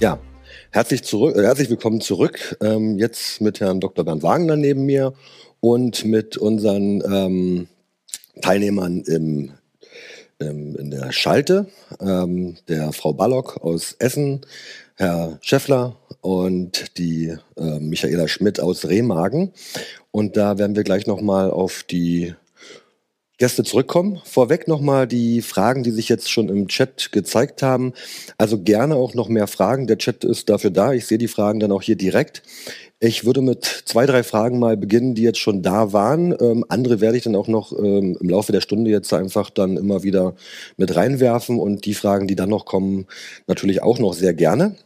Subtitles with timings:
[0.00, 0.18] Ja,
[0.70, 2.56] herzlich, zurück, äh, herzlich willkommen zurück.
[2.62, 4.02] Ähm, jetzt mit Herrn Dr.
[4.02, 5.12] Bernd Wagner neben mir
[5.60, 7.68] und mit unseren ähm,
[8.40, 9.52] Teilnehmern im,
[10.38, 11.66] im, in der Schalte,
[12.00, 14.40] ähm, der Frau Ballock aus Essen,
[14.96, 19.52] Herr Scheffler und die äh, Michaela Schmidt aus Remagen.
[20.12, 22.34] Und da werden wir gleich nochmal auf die
[23.40, 24.20] Gäste zurückkommen.
[24.24, 27.94] Vorweg nochmal die Fragen, die sich jetzt schon im Chat gezeigt haben.
[28.36, 29.86] Also gerne auch noch mehr Fragen.
[29.86, 30.92] Der Chat ist dafür da.
[30.92, 32.42] Ich sehe die Fragen dann auch hier direkt.
[32.98, 36.36] Ich würde mit zwei, drei Fragen mal beginnen, die jetzt schon da waren.
[36.38, 39.78] Ähm, andere werde ich dann auch noch ähm, im Laufe der Stunde jetzt einfach dann
[39.78, 40.34] immer wieder
[40.76, 43.06] mit reinwerfen und die Fragen, die dann noch kommen,
[43.46, 44.76] natürlich auch noch sehr gerne.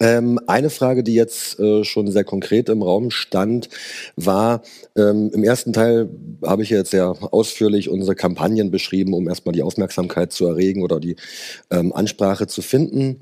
[0.00, 3.68] Ähm, eine Frage, die jetzt äh, schon sehr konkret im Raum stand,
[4.16, 4.62] war,
[4.96, 6.08] ähm, im ersten Teil
[6.44, 11.00] habe ich jetzt sehr ausführlich unsere Kampagnen beschrieben, um erstmal die Aufmerksamkeit zu erregen oder
[11.00, 11.16] die
[11.70, 13.20] ähm, Ansprache zu finden.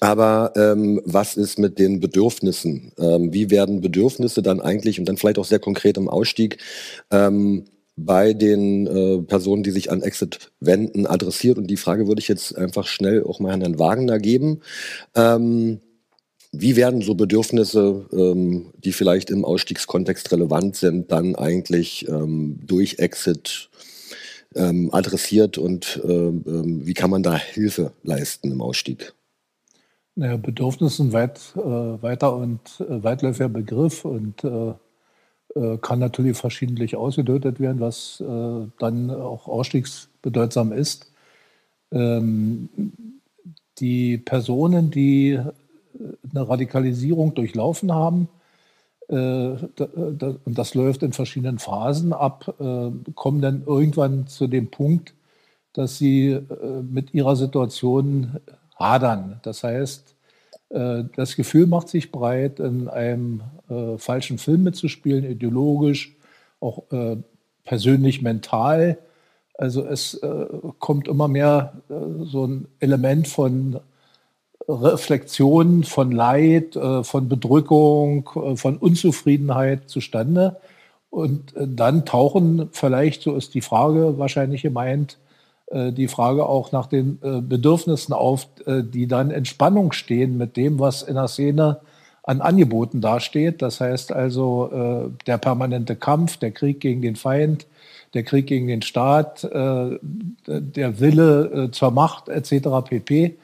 [0.00, 2.92] Aber ähm, was ist mit den Bedürfnissen?
[2.98, 6.58] Ähm, wie werden Bedürfnisse dann eigentlich und dann vielleicht auch sehr konkret im Ausstieg
[7.10, 7.64] ähm,
[7.96, 11.58] bei den äh, Personen, die sich an Exit wenden, adressiert?
[11.58, 14.60] Und die Frage würde ich jetzt einfach schnell auch mal an Herrn Wagner geben.
[15.14, 15.80] Ähm,
[16.52, 22.98] wie werden so Bedürfnisse, ähm, die vielleicht im Ausstiegskontext relevant sind, dann eigentlich ähm, durch
[22.98, 23.70] Exit
[24.54, 29.14] ähm, adressiert und ähm, ähm, wie kann man da Hilfe leisten im Ausstieg?
[30.14, 34.74] Naja, Bedürfnis ist ein weit, äh, weiter und äh, weitläufiger Begriff und äh,
[35.54, 41.10] äh kann natürlich verschiedentlich ausgedeutet werden, was äh, dann auch ausstiegsbedeutsam ist.
[41.90, 42.68] Ähm,
[43.78, 45.40] die Personen, die
[46.34, 48.28] eine Radikalisierung durchlaufen haben.
[49.08, 55.14] Äh, und das läuft in verschiedenen Phasen ab, äh, kommen dann irgendwann zu dem Punkt,
[55.72, 58.38] dass sie äh, mit ihrer Situation
[58.76, 59.40] hadern.
[59.42, 60.16] Das heißt,
[60.70, 63.42] das Gefühl macht sich breit, in einem
[63.98, 66.16] falschen Film mitzuspielen, ideologisch,
[66.60, 66.84] auch
[67.62, 68.96] persönlich mental.
[69.58, 70.18] Also es
[70.78, 71.74] kommt immer mehr
[72.22, 73.80] so ein Element von
[74.68, 80.56] Reflexion von Leid, äh, von Bedrückung, äh, von Unzufriedenheit zustande.
[81.10, 85.18] Und äh, dann tauchen vielleicht, so ist die Frage wahrscheinlich gemeint,
[85.74, 91.00] die Frage auch nach den Bedürfnissen auf, die dann in Spannung stehen mit dem, was
[91.02, 91.80] in der Szene
[92.24, 93.62] an Angeboten dasteht.
[93.62, 97.66] Das heißt also der permanente Kampf, der Krieg gegen den Feind,
[98.12, 100.00] der Krieg gegen den Staat, der
[101.00, 102.68] Wille zur Macht etc.
[102.84, 103.36] pp.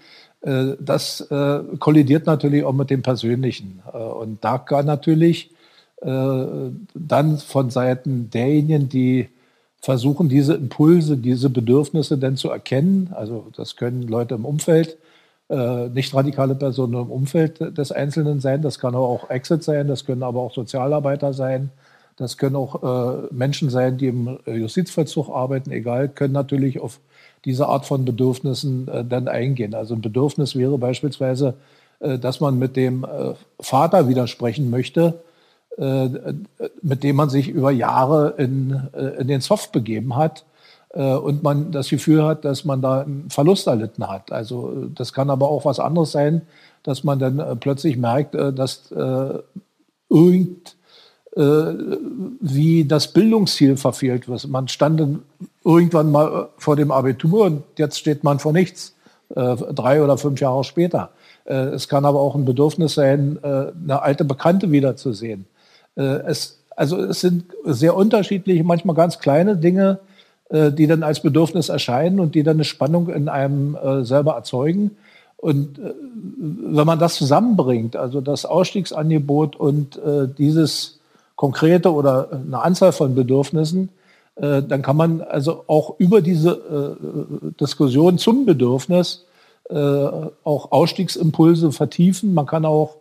[0.43, 3.83] Äh, das äh, kollidiert natürlich auch mit dem Persönlichen.
[3.93, 5.53] Äh, und da kann natürlich
[6.01, 9.31] dann von Seiten derjenigen, die
[9.81, 14.97] versuchen, diese Impulse, diese Bedürfnisse denn zu erkennen, also das können Leute im Umfeld,
[15.49, 20.23] nicht radikale Personen im Umfeld des Einzelnen sein, das kann auch Exit sein, das können
[20.23, 21.71] aber auch Sozialarbeiter sein,
[22.15, 27.01] das können auch Menschen sein, die im Justizvollzug arbeiten, egal, können natürlich auf
[27.49, 29.75] diese Art von Bedürfnissen äh, dann eingehen.
[29.75, 31.55] Also ein Bedürfnis wäre beispielsweise,
[32.01, 35.23] äh, dass man mit dem äh, Vater widersprechen möchte,
[35.79, 36.11] äh,
[36.83, 40.45] mit dem man sich über Jahre in, äh, in den Soft begeben hat
[40.93, 44.31] äh, und man das Gefühl hat, dass man da einen Verlust erlitten hat.
[44.31, 46.43] Also das kann aber auch was anderes sein,
[46.83, 48.91] dass man dann plötzlich merkt, dass
[50.09, 50.77] irgend
[51.41, 54.49] wie das Bildungsziel verfehlt wird.
[54.49, 55.21] Man stand
[55.65, 58.95] irgendwann mal vor dem Abitur und jetzt steht man vor nichts,
[59.37, 61.11] äh, drei oder fünf Jahre später.
[61.45, 65.47] Äh, es kann aber auch ein Bedürfnis sein, äh, eine alte Bekannte wiederzusehen.
[65.97, 69.99] Äh, es, also es sind sehr unterschiedliche, manchmal ganz kleine Dinge,
[70.49, 74.35] äh, die dann als Bedürfnis erscheinen und die dann eine Spannung in einem äh, selber
[74.35, 74.93] erzeugen.
[75.37, 80.01] Und wenn man das zusammenbringt, also das Ausstiegsangebot und
[80.37, 80.98] dieses
[81.39, 83.91] konkrete oder eine Anzahl von Bedürfnissen,
[84.35, 89.25] äh, dann kann man also auch über diese äh, Diskussion zum Bedürfnis
[89.71, 92.35] äh, auch Ausstiegsimpulse vertiefen.
[92.35, 92.97] Man kann auch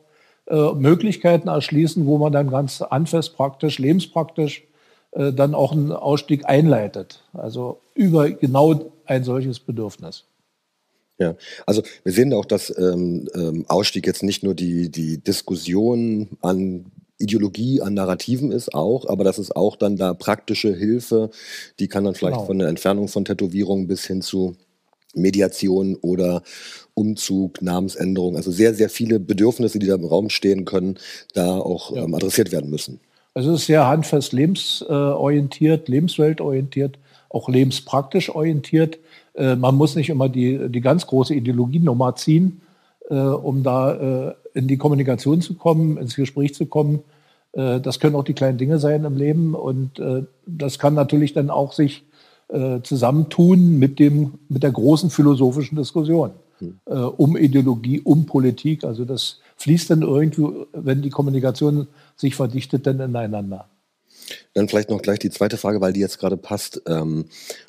[0.49, 4.63] Möglichkeiten erschließen, wo man dann ganz handfest praktisch, lebenspraktisch
[5.11, 7.21] dann auch einen Ausstieg einleitet.
[7.33, 10.23] Also über genau ein solches Bedürfnis.
[11.19, 11.35] Ja,
[11.65, 16.85] also wir sehen auch, dass ähm, ähm, Ausstieg jetzt nicht nur die, die Diskussion an
[17.19, 21.31] Ideologie an Narrativen ist auch, aber das ist auch dann da praktische Hilfe,
[21.79, 22.45] die kann dann vielleicht genau.
[22.45, 24.55] von der Entfernung von Tätowierungen bis hin zu
[25.15, 26.43] Mediation oder
[26.93, 30.97] Umzug, Namensänderung, also sehr, sehr viele Bedürfnisse, die da im Raum stehen können,
[31.33, 32.03] da auch ja.
[32.03, 32.99] ähm, adressiert werden müssen.
[33.33, 36.97] Also es ist sehr handfest lebensorientiert, lebensweltorientiert,
[37.29, 38.97] auch lebenspraktisch orientiert.
[39.35, 42.61] Äh, man muss nicht immer die, die ganz große Ideologienummer ziehen,
[43.09, 47.03] äh, um da äh, in die Kommunikation zu kommen, ins Gespräch zu kommen.
[47.53, 51.33] Äh, das können auch die kleinen Dinge sein im Leben und äh, das kann natürlich
[51.33, 52.03] dann auch sich
[52.49, 56.79] äh, zusammentun mit, dem, mit der großen philosophischen Diskussion hm.
[57.17, 58.83] um Ideologie, um Politik.
[58.83, 63.67] Also das fließt dann irgendwie, wenn die Kommunikation sich verdichtet, dann ineinander.
[64.55, 67.25] Dann vielleicht noch gleich die zweite Frage, weil die jetzt gerade passt ähm,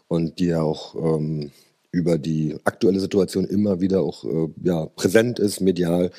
[0.07, 1.51] und die ja auch ähm,
[1.91, 6.11] über die aktuelle Situation immer wieder auch äh, ja, präsent ist, medial.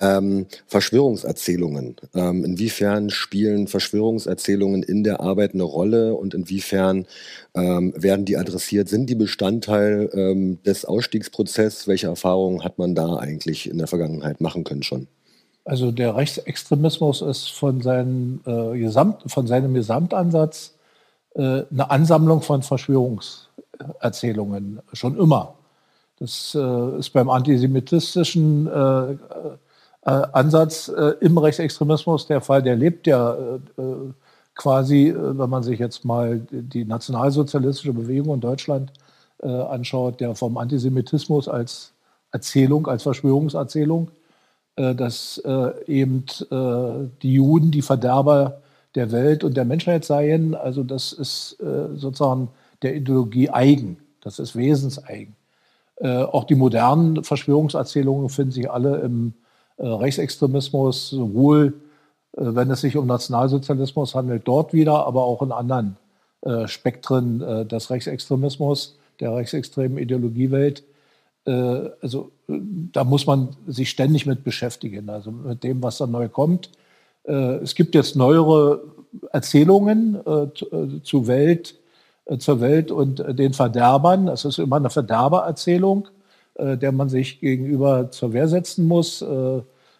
[0.00, 1.96] Ähm, Verschwörungserzählungen.
[2.14, 7.06] Ähm, inwiefern spielen Verschwörungserzählungen in der Arbeit eine Rolle und inwiefern
[7.54, 8.88] ähm, werden die adressiert?
[8.88, 11.88] Sind die Bestandteil ähm, des Ausstiegsprozesses?
[11.88, 15.08] Welche Erfahrungen hat man da eigentlich in der Vergangenheit machen können schon?
[15.64, 20.74] Also der Rechtsextremismus ist von, seinen, äh, Gesamt, von seinem Gesamtansatz
[21.34, 22.60] äh, eine Ansammlung von
[23.78, 25.54] Verschwörungserzählungen, schon immer.
[26.18, 29.16] Das äh, ist beim antisemitistischen äh, äh,
[30.04, 32.62] Ansatz äh, im Rechtsextremismus der Fall.
[32.62, 33.36] Der lebt ja
[34.54, 38.92] quasi, wenn man sich jetzt mal die nationalsozialistische Bewegung in Deutschland
[39.42, 41.92] anschaut, der vom Antisemitismus als
[42.30, 44.10] Erzählung, als Verschwörungserzählung
[44.76, 48.60] äh, dass äh, eben äh, die Juden die Verderber
[48.96, 50.54] der Welt und der Menschheit seien.
[50.54, 51.56] Also das ist
[51.94, 52.48] sozusagen
[52.84, 55.34] der Ideologie eigen, das ist wesenseigen.
[56.00, 59.34] Auch die modernen Verschwörungserzählungen finden sich alle im
[59.78, 61.74] Rechtsextremismus, sowohl
[62.32, 65.96] wenn es sich um Nationalsozialismus handelt, dort wieder, aber auch in anderen
[66.66, 70.82] Spektren des Rechtsextremismus, der rechtsextremen Ideologiewelt.
[71.46, 76.28] Äh, also da muss man sich ständig mit beschäftigen, also mit dem, was da neu
[76.28, 76.70] kommt.
[77.24, 78.82] Äh, es gibt jetzt neuere
[79.32, 81.76] Erzählungen äh, zu Welt,
[82.38, 84.28] zur Welt und den Verderbern.
[84.28, 86.08] Es ist immer eine Verderbererzählung,
[86.58, 89.22] der man sich gegenüber zur Wehr setzen muss,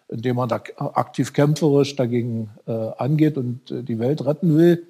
[0.07, 4.87] indem man da aktiv kämpferisch dagegen angeht und die Welt retten will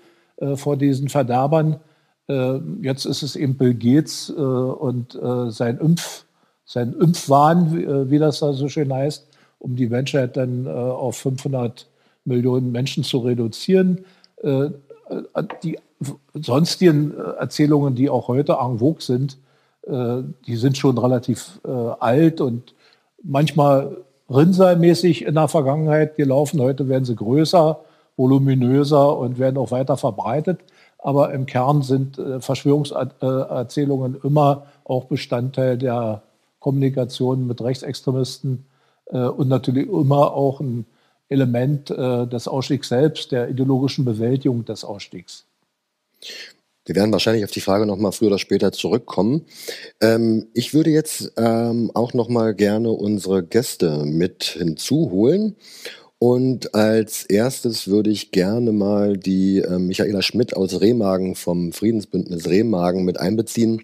[0.56, 1.82] vor diesen Verderbern.
[2.82, 6.26] Jetzt ist es eben Bill Gates und sein Impf
[6.66, 9.28] sein Impfwahn, äh, wie das da so schön heißt,
[9.60, 11.88] um die Menschheit dann äh, auf 500
[12.26, 14.04] Millionen Menschen zu reduzieren.
[14.42, 14.70] Äh,
[15.64, 15.78] die
[16.34, 19.38] sonstigen Erzählungen, die auch heute en vogue sind,
[19.88, 21.60] die sind schon relativ
[22.00, 22.74] alt und
[23.24, 23.98] manchmal
[24.30, 26.60] rinsalmäßig in der Vergangenheit gelaufen.
[26.60, 27.80] Heute werden sie größer,
[28.18, 30.60] voluminöser und werden auch weiter verbreitet.
[30.98, 36.24] Aber im Kern sind Verschwörungserzählungen immer auch Bestandteil der
[36.66, 38.66] Kommunikation mit Rechtsextremisten
[39.12, 40.88] äh, und natürlich immer auch ein
[41.30, 45.46] Element äh, des Ausstiegs selbst, der ideologischen Bewältigung des Ausstiegs.
[46.86, 49.46] Wir werden wahrscheinlich auf die Frage noch mal früher oder später zurückkommen.
[50.02, 55.56] Ähm, ich würde jetzt ähm, auch noch mal gerne unsere Gäste mit hinzuholen.
[56.20, 62.48] Und als erstes würde ich gerne mal die äh, Michaela Schmidt aus Remagen vom Friedensbündnis
[62.48, 63.82] Remagen mit einbeziehen.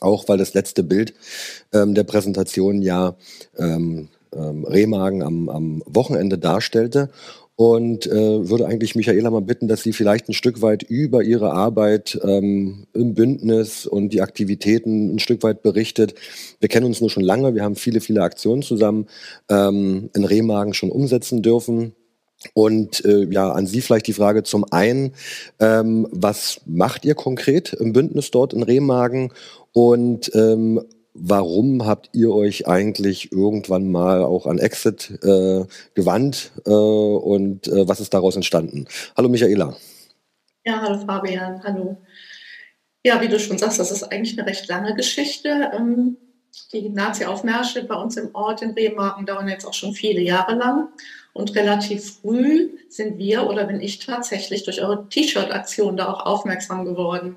[0.00, 1.14] Auch weil das letzte Bild
[1.72, 3.16] ähm, der Präsentation ja
[3.56, 7.10] ähm, ähm, Remagen am, am Wochenende darstellte
[7.58, 11.50] und äh, würde eigentlich Michaela mal bitten, dass sie vielleicht ein Stück weit über ihre
[11.50, 16.14] Arbeit ähm, im Bündnis und die Aktivitäten ein Stück weit berichtet.
[16.60, 19.08] Wir kennen uns nur schon lange, wir haben viele, viele Aktionen zusammen
[19.48, 21.96] ähm, in Remagen schon umsetzen dürfen.
[22.54, 25.14] Und äh, ja, an Sie vielleicht die Frage zum einen,
[25.58, 29.32] ähm, was macht ihr konkret im Bündnis dort in Remagen
[29.72, 30.80] und ähm,
[31.20, 37.88] warum habt ihr euch eigentlich irgendwann mal auch an Exit äh, gewandt äh, und äh,
[37.88, 38.86] was ist daraus entstanden?
[39.16, 39.76] Hallo Michaela.
[40.64, 41.96] Ja, hallo Fabian, hallo.
[43.04, 45.70] Ja, wie du schon sagst, das ist eigentlich eine recht lange Geschichte.
[45.74, 46.16] Ähm,
[46.72, 50.88] die Nazi-Aufmärsche bei uns im Ort in Remagen dauern jetzt auch schon viele Jahre lang.
[51.32, 56.84] Und relativ früh sind wir oder bin ich tatsächlich durch eure T-Shirt-Aktion da auch aufmerksam
[56.84, 57.36] geworden.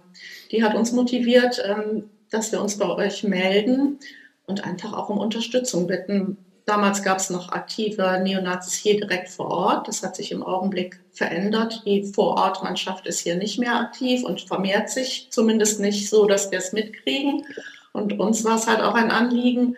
[0.52, 4.00] Die hat uns motiviert, ähm, dass wir uns bei euch melden
[4.48, 6.38] und einfach auch um Unterstützung bitten.
[6.66, 9.88] Damals gab es noch aktive Neonazis hier direkt vor Ort.
[9.88, 11.84] Das hat sich im Augenblick verändert.
[11.86, 16.60] Die Vorortmannschaft ist hier nicht mehr aktiv und vermehrt sich zumindest nicht so, dass wir
[16.60, 17.46] es mitkriegen.
[17.94, 19.76] Und uns war es halt auch ein Anliegen,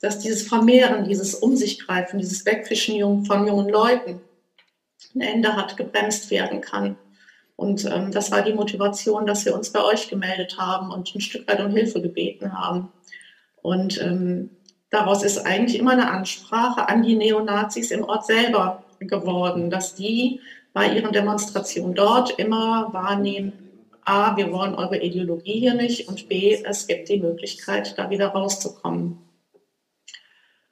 [0.00, 4.20] dass dieses Vermehren, dieses Um sich greifen, dieses Wegfischen von jungen Leuten
[5.14, 6.96] ein Ende hat, gebremst werden kann.
[7.56, 11.20] Und ähm, das war die Motivation, dass wir uns bei euch gemeldet haben und ein
[11.20, 12.92] Stück weit um Hilfe gebeten haben.
[13.62, 14.50] Und ähm,
[14.90, 20.40] daraus ist eigentlich immer eine Ansprache an die Neonazis im Ort selber geworden, dass die
[20.72, 23.52] bei ihren Demonstrationen dort immer wahrnehmen,
[24.04, 28.28] a, wir wollen eure Ideologie hier nicht und b, es gibt die Möglichkeit, da wieder
[28.28, 29.18] rauszukommen.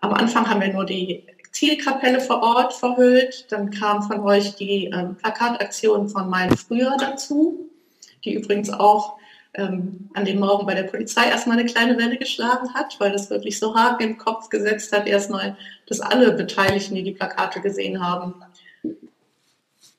[0.01, 3.47] Am Anfang haben wir nur die Zielkapelle vor Ort verhüllt.
[3.51, 7.71] Dann kam von euch die ähm, Plakataktion von Mein Früher dazu,
[8.25, 9.17] die übrigens auch
[9.55, 13.31] ähm, an dem Morgen bei der Polizei erstmal eine kleine Welle geschlagen hat, weil das
[13.31, 15.57] wirklich so hart im Kopf gesetzt hat, erstmal,
[15.87, 18.35] dass alle Beteiligten, die die Plakate gesehen haben,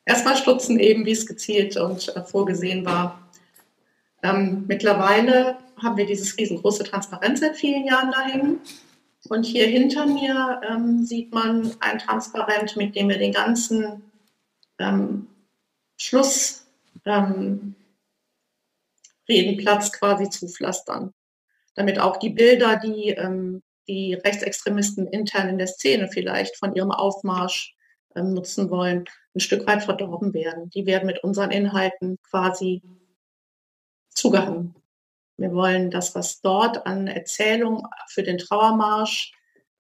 [0.04, 3.22] erstmal stutzen eben, wie es gezielt und äh, vorgesehen war.
[4.24, 8.60] Ähm, mittlerweile haben wir dieses riesengroße Transparenz seit vielen Jahren dahin.
[9.30, 14.04] Und hier hinter mir ähm, sieht man ein Transparent, mit dem wir den ganzen
[14.80, 15.28] ähm,
[15.98, 16.68] Schluss
[17.06, 17.76] ähm,
[19.28, 21.14] quasi zupflastern.
[21.74, 26.92] Damit auch die Bilder, die ähm, die Rechtsextremisten intern in der Szene vielleicht von ihrem
[26.92, 27.76] Aufmarsch
[28.16, 29.06] ähm, nutzen wollen,
[29.36, 30.70] ein Stück weit verdorben werden.
[30.70, 32.82] Die werden mit unseren Inhalten quasi
[34.10, 34.76] zugehangen.
[35.38, 39.34] Wir wollen das, was dort an Erzählung für den Trauermarsch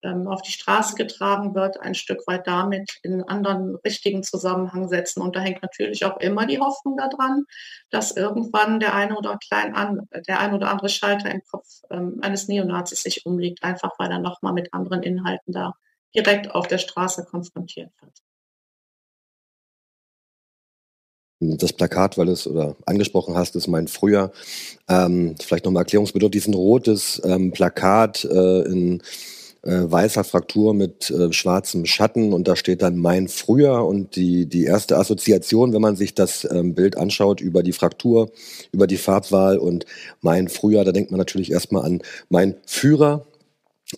[0.05, 4.87] ähm, auf die Straße getragen wird, ein Stück weit damit in einen anderen richtigen Zusammenhang
[4.87, 5.21] setzen.
[5.21, 7.45] Und da hängt natürlich auch immer die Hoffnung daran,
[7.89, 12.19] dass irgendwann der eine oder, klein an, der ein oder andere Schalter im Kopf ähm,
[12.21, 15.73] eines Neonazis sich umlegt, einfach weil er nochmal mit anderen Inhalten da
[16.13, 18.13] direkt auf der Straße konfrontiert wird.
[21.57, 24.31] Das Plakat, weil es oder angesprochen hast, ist mein früher.
[24.87, 29.01] Ähm, vielleicht nochmal erklärungsbedürftig, ein rotes ähm, Plakat äh, in
[29.65, 34.45] äh, weißer Fraktur mit äh, schwarzem Schatten und da steht dann mein früher und die,
[34.45, 38.29] die erste Assoziation, wenn man sich das ähm, Bild anschaut über die Fraktur,
[38.71, 39.87] über die Farbwahl und
[40.21, 43.25] mein früher, da denkt man natürlich erstmal an mein Führer,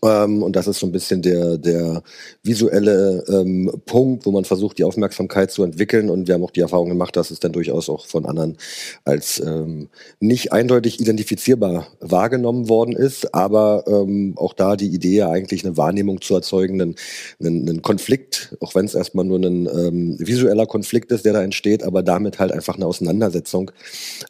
[0.04, 2.04] ähm, und das ist so ein bisschen der, der
[2.44, 6.10] visuelle ähm, Punkt, wo man versucht, die Aufmerksamkeit zu entwickeln.
[6.10, 8.58] Und wir haben auch die Erfahrung gemacht, dass es dann durchaus auch von anderen
[9.06, 9.89] als ähm,
[10.20, 13.34] nicht eindeutig identifizierbar wahrgenommen worden ist.
[13.34, 16.96] Aber ähm, auch da die Idee, eigentlich eine Wahrnehmung zu erzeugen, einen,
[17.39, 21.42] einen, einen Konflikt, auch wenn es erstmal nur ein ähm, visueller Konflikt ist, der da
[21.42, 23.72] entsteht, aber damit halt einfach eine Auseinandersetzung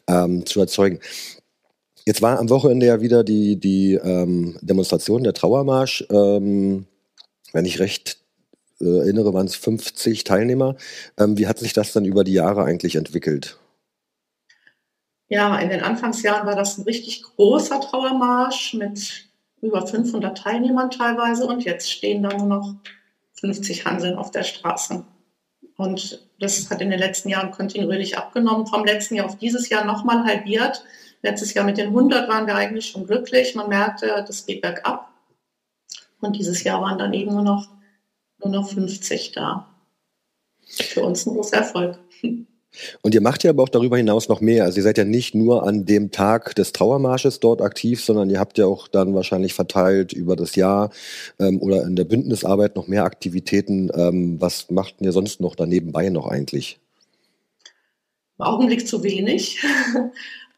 [0.06, 1.00] ähm, zu erzeugen.
[2.08, 6.06] Jetzt war am Wochenende ja wieder die, die ähm, Demonstration, der Trauermarsch.
[6.10, 6.86] Ähm,
[7.52, 8.16] wenn ich recht
[8.80, 10.76] äh, erinnere, waren es 50 Teilnehmer.
[11.18, 13.58] Ähm, wie hat sich das dann über die Jahre eigentlich entwickelt?
[15.28, 19.28] Ja, in den Anfangsjahren war das ein richtig großer Trauermarsch mit
[19.60, 22.74] über 500 Teilnehmern teilweise und jetzt stehen da nur noch
[23.38, 25.04] 50 Hanseln auf der Straße.
[25.76, 29.84] Und das hat in den letzten Jahren kontinuierlich abgenommen, vom letzten Jahr auf dieses Jahr
[29.84, 30.82] nochmal halbiert.
[31.22, 33.54] Letztes Jahr mit den 100 waren wir eigentlich schon glücklich.
[33.54, 35.10] Man merkte, das geht bergab.
[36.20, 37.68] Und dieses Jahr waren dann eben nur noch,
[38.42, 39.68] nur noch 50 da.
[40.66, 41.98] Für uns ein großer Erfolg.
[43.02, 44.64] Und ihr macht ja aber auch darüber hinaus noch mehr.
[44.64, 48.38] Also ihr seid ja nicht nur an dem Tag des Trauermarsches dort aktiv, sondern ihr
[48.38, 50.90] habt ja auch dann wahrscheinlich verteilt über das Jahr
[51.38, 53.90] ähm, oder in der Bündnisarbeit noch mehr Aktivitäten.
[53.94, 56.78] Ähm, was macht ihr sonst noch danebenbei noch eigentlich?
[58.38, 59.58] Im Augenblick zu wenig.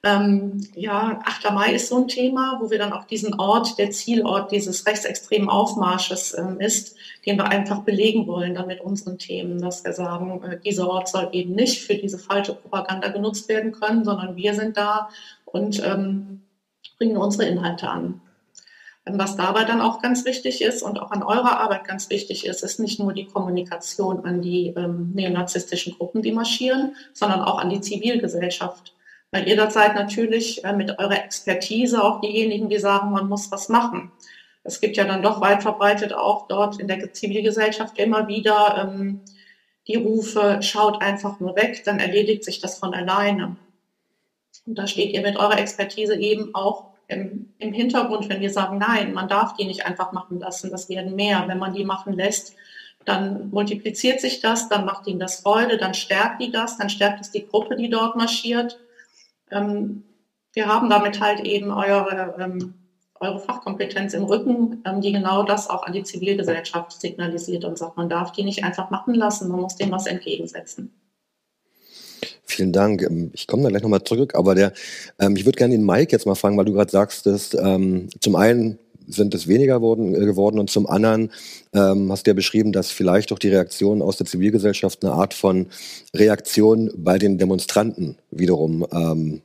[0.02, 1.52] Ähm, ja, 8.
[1.52, 5.50] Mai ist so ein Thema, wo wir dann auch diesen Ort, der Zielort dieses rechtsextremen
[5.50, 10.42] Aufmarsches ähm, ist, den wir einfach belegen wollen dann mit unseren Themen, dass wir sagen,
[10.42, 14.54] äh, dieser Ort soll eben nicht für diese falsche Propaganda genutzt werden können, sondern wir
[14.54, 15.10] sind da
[15.44, 16.44] und ähm,
[16.96, 18.22] bringen unsere Inhalte an.
[19.04, 22.46] Ähm, was dabei dann auch ganz wichtig ist und auch an eurer Arbeit ganz wichtig
[22.46, 27.58] ist, ist nicht nur die Kommunikation an die ähm, neonazistischen Gruppen, die marschieren, sondern auch
[27.58, 28.94] an die Zivilgesellschaft
[29.32, 34.10] weil jederzeit natürlich äh, mit eurer Expertise auch diejenigen, die sagen, man muss was machen.
[34.64, 39.20] Es gibt ja dann doch weit verbreitet auch dort in der Zivilgesellschaft immer wieder ähm,
[39.86, 43.56] die Rufe, schaut einfach nur weg, dann erledigt sich das von alleine.
[44.66, 48.78] Und da steht ihr mit eurer Expertise eben auch im, im Hintergrund, wenn wir sagen,
[48.78, 51.44] nein, man darf die nicht einfach machen lassen, das werden mehr.
[51.46, 52.54] Wenn man die machen lässt,
[53.04, 57.20] dann multipliziert sich das, dann macht ihnen das Freude, dann stärkt die das, dann stärkt
[57.20, 58.78] es die Gruppe, die dort marschiert
[59.50, 60.04] ähm,
[60.52, 62.74] wir haben damit halt eben eure, ähm,
[63.20, 67.96] eure Fachkompetenz im Rücken, ähm, die genau das auch an die Zivilgesellschaft signalisiert und sagt,
[67.96, 70.92] man darf die nicht einfach machen lassen, man muss dem was entgegensetzen.
[72.44, 73.02] Vielen Dank.
[73.02, 74.72] Ähm, ich komme da gleich nochmal zurück, aber der,
[75.18, 78.08] ähm, ich würde gerne den Mike jetzt mal fragen, weil du gerade sagst, dass ähm,
[78.20, 78.78] zum einen
[79.10, 81.30] sind es weniger worden, äh, geworden und zum anderen
[81.72, 85.34] ähm, hast du ja beschrieben, dass vielleicht auch die Reaktion aus der Zivilgesellschaft eine Art
[85.34, 85.66] von
[86.14, 89.42] Reaktion bei den Demonstranten wiederum ähm,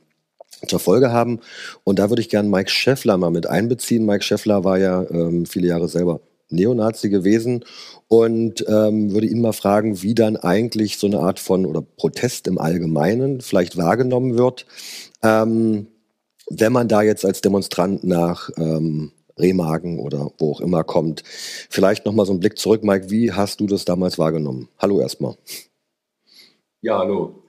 [0.66, 1.40] zur Folge haben.
[1.84, 4.06] Und da würde ich gerne Mike Scheffler mal mit einbeziehen.
[4.06, 7.64] Mike Scheffler war ja ähm, viele Jahre selber Neonazi gewesen
[8.08, 12.46] und ähm, würde ihn mal fragen, wie dann eigentlich so eine Art von oder Protest
[12.46, 14.66] im Allgemeinen vielleicht wahrgenommen wird,
[15.22, 15.88] ähm,
[16.48, 21.22] wenn man da jetzt als Demonstrant nach ähm, Remagen oder wo auch immer kommt.
[21.24, 23.10] Vielleicht nochmal so ein Blick zurück, Mike.
[23.10, 24.68] Wie hast du das damals wahrgenommen?
[24.78, 25.36] Hallo erstmal.
[26.80, 27.42] Ja, hallo.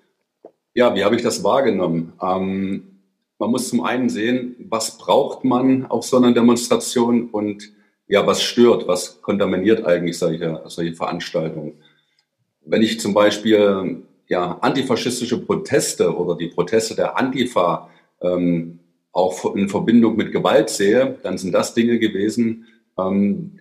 [0.74, 2.14] Ja, wie habe ich das wahrgenommen?
[2.22, 3.00] Ähm,
[3.40, 7.72] man muss zum einen sehen, was braucht man auf so einer Demonstration und
[8.08, 11.74] ja, was stört, was kontaminiert eigentlich solche, solche Veranstaltungen.
[12.66, 17.90] Wenn ich zum Beispiel ja, antifaschistische Proteste oder die Proteste der Antifa
[18.22, 18.80] ähm,
[19.18, 22.66] auch in Verbindung mit Gewalt sehe, dann sind das Dinge gewesen,
[22.98, 23.60] ähm,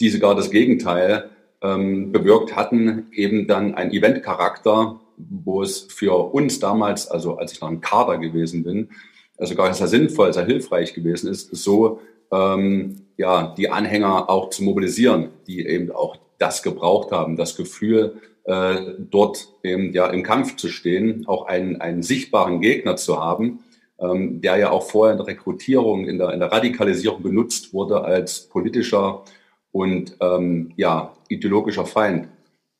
[0.00, 1.30] die sogar das Gegenteil
[1.62, 7.60] ähm, bewirkt hatten, eben dann ein Eventcharakter, wo es für uns damals, also als ich
[7.60, 8.90] noch ein Kader gewesen bin,
[9.36, 14.62] also gar sehr sinnvoll, sehr hilfreich gewesen ist, so ähm, ja die Anhänger auch zu
[14.62, 20.56] mobilisieren, die eben auch das gebraucht haben, das Gefühl, äh, dort eben ja im Kampf
[20.56, 23.60] zu stehen, auch einen, einen sichtbaren Gegner zu haben,
[24.00, 28.02] ähm, der ja auch vorher in der Rekrutierung, in der, in der Radikalisierung benutzt wurde
[28.02, 29.24] als politischer
[29.72, 32.28] und ähm, ja, ideologischer Feind.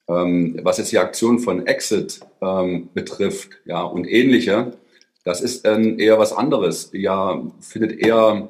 [0.09, 4.73] Ähm, was jetzt die Aktion von Exit ähm, betrifft, ja, und ähnliche,
[5.25, 6.91] das ist ähm, eher was anderes.
[6.93, 8.49] Ja, findet eher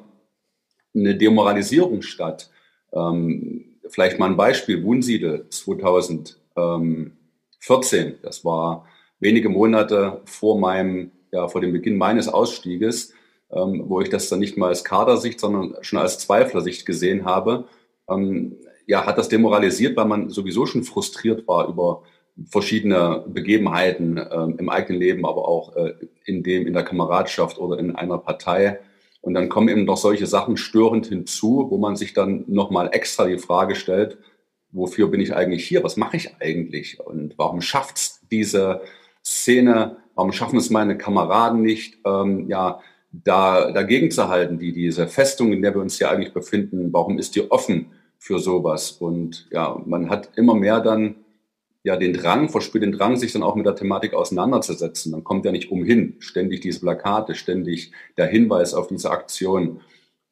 [0.95, 2.49] eine Demoralisierung statt.
[2.93, 8.85] Ähm, vielleicht mal ein Beispiel, Wunsiedel 2014, das war
[9.19, 13.13] wenige Monate vor meinem, ja, vor dem Beginn meines Ausstieges,
[13.51, 17.65] ähm, wo ich das dann nicht mal als Kadersicht, sondern schon als Zweiflersicht gesehen habe
[18.09, 18.57] ähm,
[18.87, 22.03] ja, hat das demoralisiert, weil man sowieso schon frustriert war über
[22.49, 25.93] verschiedene Begebenheiten äh, im eigenen Leben, aber auch äh,
[26.25, 28.79] in dem, in der Kameradschaft oder in einer Partei.
[29.21, 33.27] Und dann kommen eben noch solche Sachen störend hinzu, wo man sich dann nochmal extra
[33.27, 34.17] die Frage stellt,
[34.71, 35.83] wofür bin ich eigentlich hier?
[35.83, 36.99] Was mache ich eigentlich?
[36.99, 38.81] Und warum schafft's diese
[39.23, 39.97] Szene?
[40.19, 45.53] Warum schaffen es meine Kameraden nicht, ähm, ja, da dagegen zu halten, die diese Festung,
[45.53, 47.91] in der wir uns hier eigentlich befinden, warum ist die offen?
[48.19, 48.91] für sowas.
[48.91, 51.15] Und ja, man hat immer mehr dann
[51.83, 55.13] ja den Drang, verspürt den Drang, sich dann auch mit der Thematik auseinanderzusetzen.
[55.13, 59.79] Man kommt ja nicht umhin, ständig diese Plakate, ständig der Hinweis auf diese Aktion.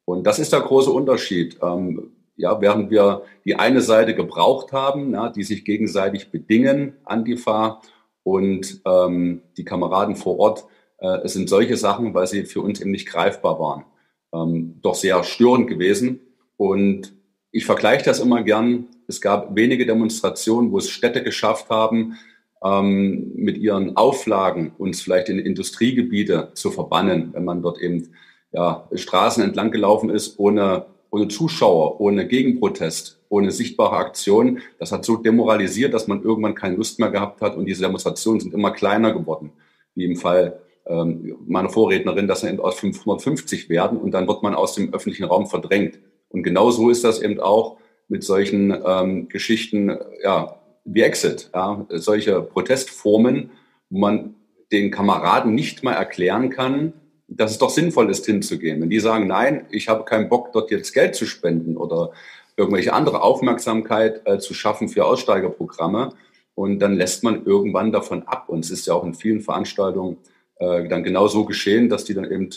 [0.05, 1.57] Und das ist der große Unterschied.
[1.63, 7.81] Ähm, ja, während wir die eine Seite gebraucht haben, ja, die sich gegenseitig bedingen, Antifa
[8.27, 10.65] und ähm, die Kameraden vor Ort,
[10.97, 13.85] äh, es sind solche Sachen, weil sie für uns eben nicht greifbar waren,
[14.33, 16.19] ähm, doch sehr störend gewesen.
[16.57, 17.13] Und
[17.51, 18.87] ich vergleiche das immer gern.
[19.07, 22.17] Es gab wenige Demonstrationen, wo es Städte geschafft haben,
[22.61, 28.09] ähm, mit ihren Auflagen uns vielleicht in Industriegebiete zu verbannen, wenn man dort eben
[28.51, 34.59] ja, Straßen entlang gelaufen ist, ohne, ohne Zuschauer, ohne Gegenprotest, ohne sichtbare Aktion.
[34.79, 38.39] Das hat so demoralisiert, dass man irgendwann keine Lust mehr gehabt hat und diese Demonstrationen
[38.39, 39.51] sind immer kleiner geworden,
[39.95, 44.55] wie im Fall ähm, meiner Vorrednerin, dass sie aus 550 werden und dann wird man
[44.55, 45.99] aus dem öffentlichen Raum verdrängt.
[46.29, 51.85] Und genau so ist das eben auch mit solchen ähm, Geschichten, ja, wie Exit, ja,
[51.89, 53.51] solche Protestformen,
[53.89, 54.35] wo man
[54.71, 56.93] den Kameraden nicht mal erklären kann,
[57.27, 58.81] dass es doch sinnvoll ist, hinzugehen.
[58.81, 62.11] Wenn die sagen, nein, ich habe keinen Bock, dort jetzt Geld zu spenden oder
[62.57, 66.13] irgendwelche andere Aufmerksamkeit äh, zu schaffen für Aussteigerprogramme,
[66.57, 68.49] und dann lässt man irgendwann davon ab.
[68.49, 70.17] Und es ist ja auch in vielen Veranstaltungen
[70.55, 72.49] äh, dann genau so geschehen, dass die dann eben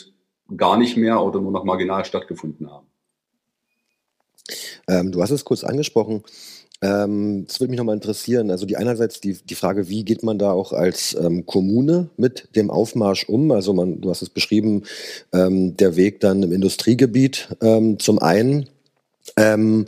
[0.57, 2.87] gar nicht mehr oder nur noch marginal stattgefunden haben.
[4.87, 6.23] Ähm, du hast es kurz angesprochen.
[6.81, 8.49] Ähm, das würde mich nochmal interessieren.
[8.49, 12.55] Also die einerseits die, die Frage, wie geht man da auch als ähm, Kommune mit
[12.55, 13.51] dem Aufmarsch um?
[13.51, 14.81] Also man, du hast es beschrieben,
[15.31, 18.67] ähm, der Weg dann im Industriegebiet ähm, zum einen.
[19.37, 19.87] Ähm,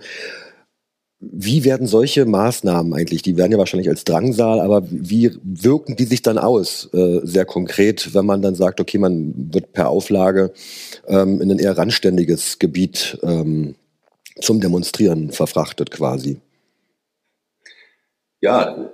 [1.31, 6.03] wie werden solche Maßnahmen eigentlich, die werden ja wahrscheinlich als Drangsal, aber wie wirken die
[6.03, 10.51] sich dann aus, äh, sehr konkret, wenn man dann sagt, okay, man wird per Auflage
[11.07, 13.75] ähm, in ein eher randständiges Gebiet ähm,
[14.41, 16.41] zum Demonstrieren verfrachtet quasi?
[18.41, 18.91] Ja,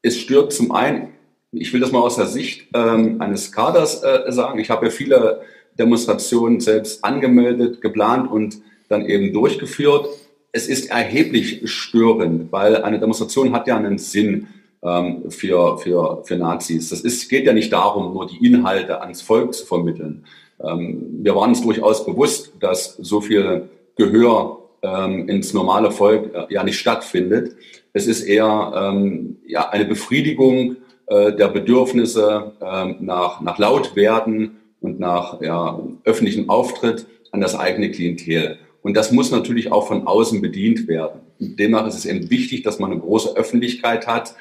[0.00, 1.08] es stört zum einen,
[1.52, 4.90] ich will das mal aus der Sicht ähm, eines Kaders äh, sagen, ich habe ja
[4.90, 5.42] viele
[5.78, 10.08] Demonstrationen selbst angemeldet, geplant und dann eben durchgeführt.
[10.52, 14.48] Es ist erheblich störend, weil eine Demonstration hat ja einen Sinn
[14.82, 16.90] ähm, für, für, für Nazis.
[16.90, 20.24] Das ist, geht ja nicht darum, nur die Inhalte ans Volk zu vermitteln.
[20.62, 26.52] Ähm, wir waren uns durchaus bewusst, dass so viel Gehör ähm, ins normale Volk äh,
[26.52, 27.54] ja nicht stattfindet.
[27.92, 30.76] Es ist eher ähm, ja, eine Befriedigung
[31.06, 37.90] äh, der Bedürfnisse äh, nach, nach Lautwerden und nach ja, öffentlichem Auftritt an das eigene
[37.90, 38.58] Klientel.
[38.82, 41.20] Und das muss natürlich auch von außen bedient werden.
[41.38, 44.34] Demnach ist es eben wichtig, dass man eine große Öffentlichkeit hat,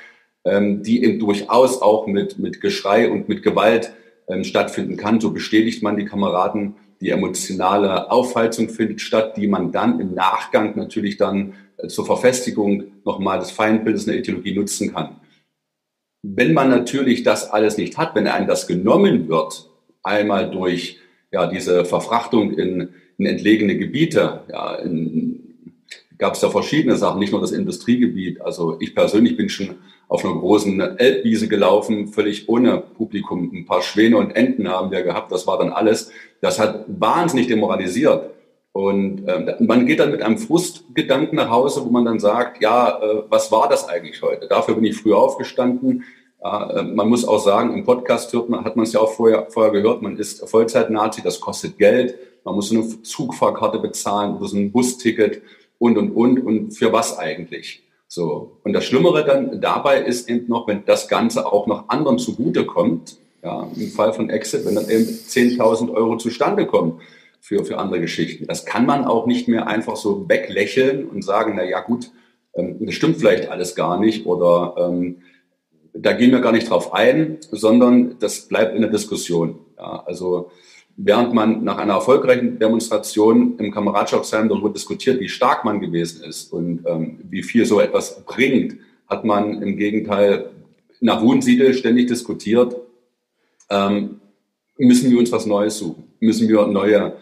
[0.45, 3.93] ähm, die eben durchaus auch mit, mit Geschrei und mit Gewalt
[4.27, 5.19] ähm, stattfinden kann.
[5.19, 10.75] So bestätigt man die Kameraden die emotionale Aufheizung findet statt, die man dann im Nachgang
[10.75, 15.17] natürlich dann äh, zur Verfestigung nochmal des Feindbildes in der Ideologie nutzen kann.
[16.21, 19.69] Wenn man natürlich das alles nicht hat, wenn einem das genommen wird,
[20.03, 20.99] einmal durch
[21.31, 24.79] ja, diese Verfrachtung in, in entlegene Gebiete, ja,
[26.17, 28.41] gab es ja verschiedene Sachen, nicht nur das Industriegebiet.
[28.41, 29.75] Also ich persönlich bin schon
[30.07, 33.51] auf einer großen Elbwiese gelaufen, völlig ohne Publikum.
[33.53, 36.11] Ein paar Schwäne und Enten haben wir gehabt, das war dann alles.
[36.41, 38.31] Das hat wahnsinnig demoralisiert.
[38.71, 42.99] Und äh, man geht dann mit einem Frustgedanken nach Hause, wo man dann sagt, ja,
[43.01, 44.47] äh, was war das eigentlich heute?
[44.47, 46.03] Dafür bin ich früh aufgestanden.
[46.43, 49.47] Äh, man muss auch sagen, im Podcast hört man, hat man es ja auch vorher,
[49.49, 52.15] vorher gehört, man ist Vollzeit-Nazi, das kostet Geld.
[52.49, 55.41] Man muss eine Zugfahrkarte bezahlen, muss ein Busticket
[55.77, 56.39] und, und, und.
[56.39, 57.83] Und für was eigentlich?
[58.07, 58.57] So.
[58.63, 63.17] Und das Schlimmere dann dabei ist eben noch, wenn das Ganze auch noch anderen zugutekommt,
[63.43, 66.99] ja, im Fall von Exit, wenn dann eben 10.000 Euro zustande kommen
[67.39, 68.47] für, für andere Geschichten.
[68.47, 72.11] Das kann man auch nicht mehr einfach so weglächeln und sagen, na ja, gut,
[72.55, 75.21] ähm, das stimmt vielleicht alles gar nicht oder ähm,
[75.93, 79.59] da gehen wir gar nicht drauf ein, sondern das bleibt in der Diskussion.
[79.77, 80.51] Ja, also
[81.01, 86.51] während man nach einer erfolgreichen Demonstration im Kameradschaftsheim darüber diskutiert, wie stark man gewesen ist
[86.51, 88.75] und ähm, wie viel so etwas bringt,
[89.07, 90.49] hat man im Gegenteil
[90.99, 92.75] nach Wunsiedel ständig diskutiert,
[93.69, 94.19] ähm,
[94.77, 97.13] müssen wir uns was Neues suchen, müssen wir neue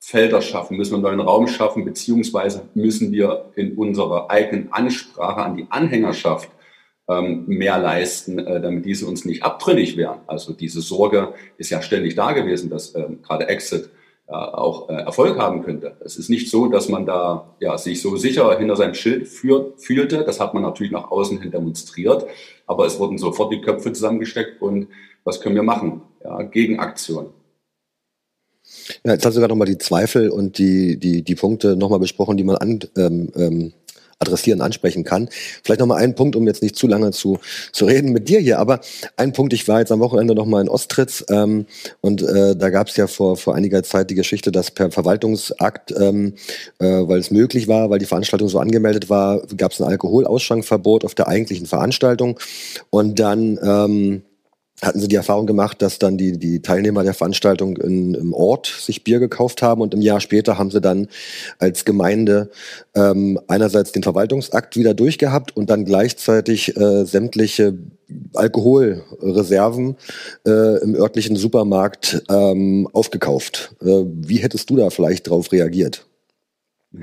[0.00, 5.42] Felder schaffen, müssen wir einen neuen Raum schaffen, beziehungsweise müssen wir in unserer eigenen Ansprache
[5.42, 6.48] an die Anhängerschaft
[7.08, 10.20] mehr leisten, äh, damit diese uns nicht abtrünnig wären.
[10.26, 13.90] Also diese Sorge ist ja ständig da gewesen, dass ähm, gerade Exit
[14.32, 15.96] auch äh, Erfolg haben könnte.
[16.04, 19.80] Es ist nicht so, dass man da ja, sich so sicher hinter seinem Schild führt,
[19.80, 20.24] fühlte.
[20.24, 22.26] Das hat man natürlich nach außen hin demonstriert,
[22.66, 24.88] aber es wurden sofort die Köpfe zusammengesteckt und
[25.24, 26.02] was können wir machen?
[26.24, 27.26] Ja, Gegenaktion.
[29.04, 32.36] Ja, jetzt hast du gerade nochmal die Zweifel und die, die, die Punkte nochmal besprochen,
[32.36, 33.72] die man an, ähm, ähm,
[34.22, 35.28] adressieren, ansprechen kann.
[35.62, 37.38] Vielleicht noch mal einen Punkt, um jetzt nicht zu lange zu,
[37.72, 38.80] zu reden mit dir hier, aber
[39.16, 41.66] ein Punkt, ich war jetzt am Wochenende noch mal in Ostritz ähm,
[42.00, 45.92] und äh, da gab es ja vor, vor einiger Zeit die Geschichte, dass per Verwaltungsakt,
[45.98, 46.34] ähm,
[46.78, 51.04] äh, weil es möglich war, weil die Veranstaltung so angemeldet war, gab es ein Alkoholausschankverbot
[51.04, 52.38] auf der eigentlichen Veranstaltung
[52.90, 54.22] und dann ähm,
[54.82, 58.66] hatten sie die Erfahrung gemacht, dass dann die, die Teilnehmer der Veranstaltung in, im Ort
[58.66, 61.08] sich Bier gekauft haben und im Jahr später haben sie dann
[61.58, 62.50] als Gemeinde
[62.94, 67.78] ähm, einerseits den Verwaltungsakt wieder durchgehabt und dann gleichzeitig äh, sämtliche
[68.34, 69.96] Alkoholreserven
[70.46, 73.74] äh, im örtlichen Supermarkt ähm, aufgekauft.
[73.80, 76.06] Äh, wie hättest du da vielleicht drauf reagiert?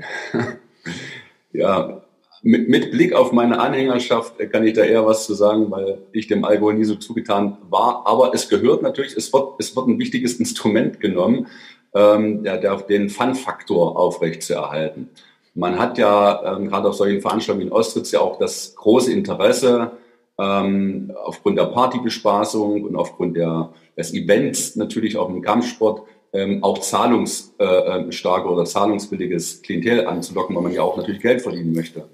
[1.52, 2.02] Ja,
[2.42, 6.26] mit, mit Blick auf meine Anhängerschaft kann ich da eher was zu sagen, weil ich
[6.26, 8.02] dem Alkohol nie so zugetan war.
[8.06, 11.48] Aber es gehört natürlich, es wird, es wird ein wichtiges Instrument genommen,
[11.94, 15.10] ähm, der, der den Fun-Faktor aufrechtzuerhalten.
[15.54, 19.92] Man hat ja ähm, gerade auf solchen Veranstaltungen in Ostritz ja auch das große Interesse,
[20.38, 26.78] ähm, aufgrund der Partybespaßung und aufgrund der, des Events natürlich auch im Kampfsport, ähm, auch
[26.78, 32.08] zahlungsstarke äh, oder zahlungswilliges Klientel anzulocken, weil man ja auch natürlich Geld verdienen möchte.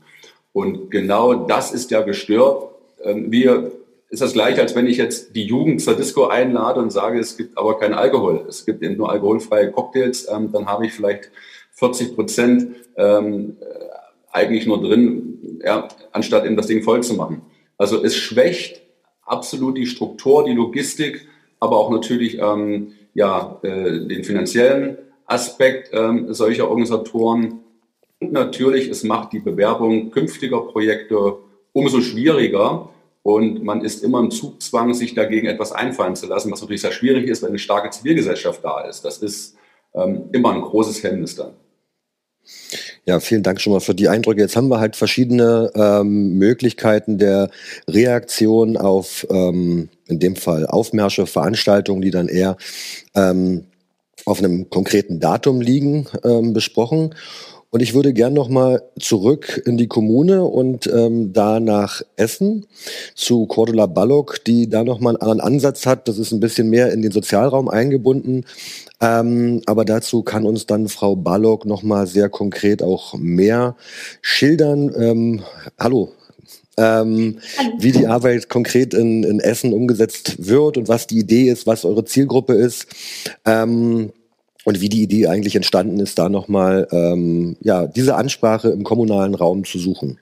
[0.57, 2.71] Und genau das ist ja gestört.
[3.03, 3.73] Ähm, wir
[4.09, 7.37] ist das gleiche, als wenn ich jetzt die Jugend zur Disco einlade und sage, es
[7.37, 8.47] gibt aber keinen Alkohol.
[8.49, 10.27] Es gibt eben nur alkoholfreie Cocktails.
[10.31, 11.31] Ähm, dann habe ich vielleicht
[11.73, 13.59] 40 Prozent ähm,
[14.33, 17.43] eigentlich nur drin, ja, anstatt eben das Ding voll zu machen.
[17.77, 18.81] Also es schwächt
[19.27, 21.29] absolut die Struktur, die Logistik,
[21.61, 25.91] aber auch natürlich ähm, ja, äh, den finanziellen Aspekt
[26.29, 27.61] solcher Organisatoren.
[28.21, 31.37] Und natürlich, es macht die Bewerbung künftiger Projekte
[31.73, 32.89] umso schwieriger
[33.23, 36.93] und man ist immer im Zugzwang, sich dagegen etwas einfallen zu lassen, was natürlich sehr
[36.93, 39.05] schwierig ist, wenn eine starke Zivilgesellschaft da ist.
[39.05, 39.57] Das ist
[39.95, 41.53] ähm, immer ein großes Hemmnis dann.
[43.05, 44.41] Ja, vielen Dank schon mal für die Eindrücke.
[44.41, 47.51] Jetzt haben wir halt verschiedene ähm, Möglichkeiten der
[47.89, 52.57] Reaktion auf, ähm, in dem Fall Aufmärsche, Veranstaltungen, die dann eher
[53.15, 53.65] ähm,
[54.25, 57.15] auf einem konkreten Datum liegen, ähm, besprochen.
[57.71, 62.67] Und ich würde gern noch mal zurück in die Kommune und ähm, da nach Essen
[63.15, 66.09] zu Cordula Ballock, die da noch mal einen anderen Ansatz hat.
[66.09, 68.45] Das ist ein bisschen mehr in den Sozialraum eingebunden.
[69.01, 73.77] Ähm, aber dazu kann uns dann Frau Ballock noch mal sehr konkret auch mehr
[74.23, 74.95] schildern.
[74.97, 75.43] Ähm,
[75.79, 76.13] hallo,
[76.79, 77.41] ähm,
[77.79, 81.85] wie die Arbeit konkret in, in, Essen umgesetzt wird und was die Idee ist, was
[81.85, 82.87] eure Zielgruppe ist.
[83.45, 84.13] Ähm,
[84.67, 89.37] und wie die Idee eigentlich entstanden ist, da nochmal ähm, ja, diese Ansprache im kommunalen
[89.37, 90.19] Raum zu suchen.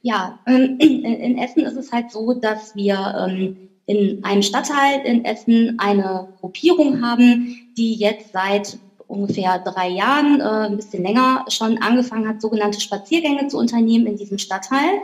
[0.00, 5.26] Ja, ähm, in, Essen ist es halt so, dass wir ähm, in einem Stadtteil in
[5.26, 11.76] Essen eine Gruppierung haben, die jetzt seit ungefähr drei Jahren, äh, ein bisschen länger schon
[11.76, 15.02] angefangen hat, sogenannte Spaziergänge zu unternehmen in diesem Stadtteil.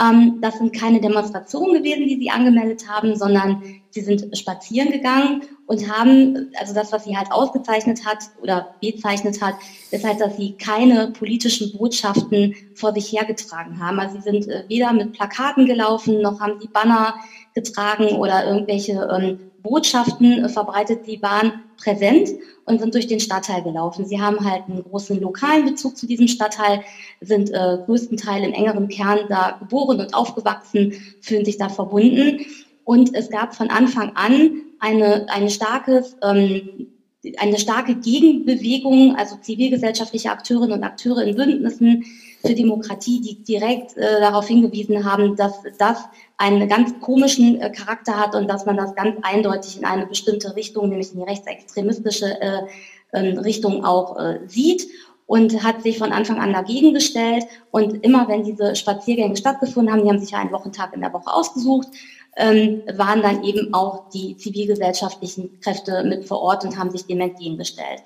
[0.00, 5.42] Ähm, das sind keine Demonstrationen gewesen, die sie angemeldet haben, sondern sie sind spazieren gegangen
[5.66, 9.54] und haben, also das, was sie halt ausgezeichnet hat oder bezeichnet hat,
[9.90, 13.98] ist halt, dass sie keine politischen Botschaften vor sich hergetragen haben.
[14.00, 17.14] Also sie sind äh, weder mit Plakaten gelaufen, noch haben sie Banner
[17.54, 21.04] getragen oder irgendwelche ähm, Botschaften äh, verbreitet.
[21.06, 22.30] Sie waren präsent
[22.64, 24.04] und sind durch den Stadtteil gelaufen.
[24.04, 26.82] Sie haben halt einen großen lokalen Bezug zu diesem Stadtteil,
[27.20, 32.40] sind äh, größtenteils im engeren Kern da geboren und aufgewachsen, fühlen sich da verbunden.
[32.84, 36.88] Und es gab von Anfang an eine, eine starkes, ähm,
[37.38, 42.04] eine starke Gegenbewegung, also zivilgesellschaftliche Akteurinnen und Akteure in Bündnissen
[42.44, 45.98] für Demokratie, die direkt äh, darauf hingewiesen haben, dass das
[46.38, 50.56] einen ganz komischen äh, Charakter hat und dass man das ganz eindeutig in eine bestimmte
[50.56, 52.60] Richtung, nämlich in die rechtsextremistische äh,
[53.12, 54.88] äh, Richtung auch äh, sieht
[55.30, 57.44] und hat sich von Anfang an dagegen gestellt.
[57.70, 61.12] Und immer wenn diese Spaziergänge stattgefunden haben, die haben sich ja einen Wochentag in der
[61.12, 61.86] Woche ausgesucht,
[62.36, 67.20] ähm, waren dann eben auch die zivilgesellschaftlichen Kräfte mit vor Ort und haben sich dem
[67.20, 68.02] entgegengestellt.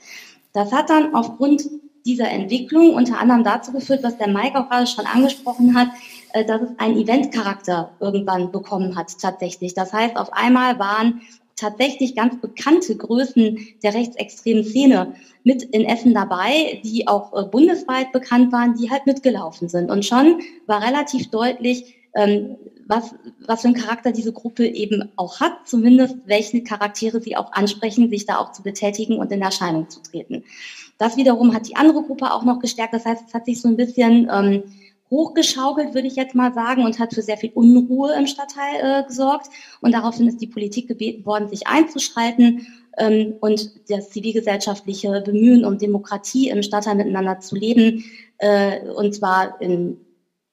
[0.53, 1.63] Das hat dann aufgrund
[2.05, 5.89] dieser Entwicklung unter anderem dazu geführt, was der Mike auch gerade schon angesprochen hat,
[6.35, 9.73] äh, dass es einen Eventcharakter irgendwann bekommen hat tatsächlich.
[9.73, 11.23] Das heißt, auf einmal waren
[11.57, 15.15] tatsächlich ganz bekannte Größen der rechtsextremen Szene
[15.45, 19.91] mit in Essen dabei, die auch äh, bundesweit bekannt waren, die halt mitgelaufen sind.
[19.91, 23.15] Und schon war relativ deutlich, ähm, was,
[23.47, 28.11] was für einen Charakter diese Gruppe eben auch hat, zumindest welche Charaktere sie auch ansprechen,
[28.11, 30.45] sich da auch zu betätigen und in Erscheinung zu treten.
[30.99, 32.95] Das wiederum hat die andere Gruppe auch noch gestärkt.
[32.95, 34.63] Das heißt, es hat sich so ein bisschen ähm,
[35.15, 39.07] hochgeschaukelt, würde ich jetzt mal sagen, und hat für sehr viel Unruhe im Stadtteil äh,
[39.07, 39.49] gesorgt.
[39.81, 42.67] Und daraufhin ist die Politik gebeten worden, sich einzuschalten
[42.99, 48.05] ähm, und das zivilgesellschaftliche Bemühen um Demokratie im Stadtteil miteinander zu leben,
[48.39, 49.99] äh, und zwar in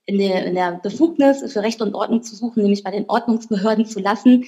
[0.05, 3.85] in der, in der Befugnis für Recht und Ordnung zu suchen, nämlich bei den Ordnungsbehörden
[3.85, 4.45] zu lassen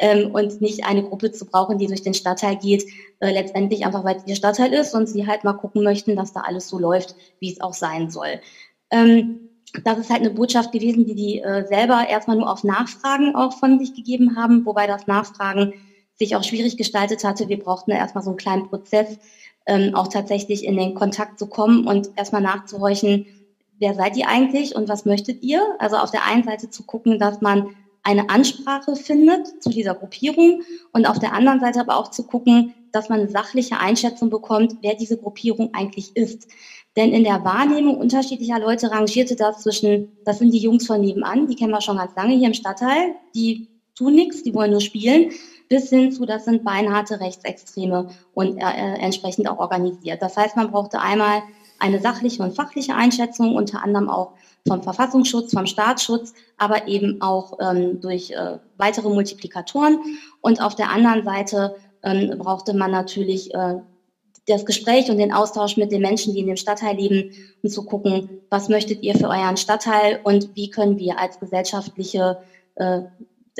[0.00, 2.84] ähm, und nicht eine Gruppe zu brauchen, die durch den Stadtteil geht,
[3.20, 6.32] äh, letztendlich einfach, weil es ihr Stadtteil ist und sie halt mal gucken möchten, dass
[6.32, 8.40] da alles so läuft, wie es auch sein soll.
[8.90, 9.43] Ähm,
[9.82, 13.58] das ist halt eine Botschaft gewesen, die die äh, selber erstmal nur auf Nachfragen auch
[13.58, 15.74] von sich gegeben haben, wobei das Nachfragen
[16.16, 17.48] sich auch schwierig gestaltet hatte.
[17.48, 19.18] Wir brauchten erstmal so einen kleinen Prozess,
[19.66, 23.26] ähm, auch tatsächlich in den Kontakt zu kommen und erstmal nachzuhorchen,
[23.80, 25.62] wer seid ihr eigentlich und was möchtet ihr?
[25.78, 27.74] Also auf der einen Seite zu gucken, dass man
[28.04, 30.62] eine Ansprache findet zu dieser Gruppierung
[30.92, 34.76] und auf der anderen Seite aber auch zu gucken, dass man eine sachliche Einschätzung bekommt,
[34.82, 36.46] wer diese Gruppierung eigentlich ist.
[36.96, 41.48] Denn in der Wahrnehmung unterschiedlicher Leute rangierte das zwischen, das sind die Jungs von nebenan,
[41.48, 44.80] die kennen wir schon ganz lange hier im Stadtteil, die tun nichts, die wollen nur
[44.80, 45.32] spielen,
[45.68, 50.20] bis hin zu, das sind beinharte Rechtsextreme und äh, äh entsprechend auch organisiert.
[50.20, 51.42] Das heißt, man brauchte einmal
[51.78, 54.34] eine sachliche und fachliche Einschätzung, unter anderem auch
[54.66, 59.98] vom Verfassungsschutz, vom Staatsschutz, aber eben auch ähm, durch äh, weitere Multiplikatoren.
[60.40, 63.76] Und auf der anderen Seite ähm, brauchte man natürlich äh,
[64.46, 67.30] das Gespräch und den Austausch mit den Menschen, die in dem Stadtteil leben,
[67.62, 72.38] um zu gucken, was möchtet ihr für euren Stadtteil und wie können wir als gesellschaftliche
[72.76, 73.02] äh,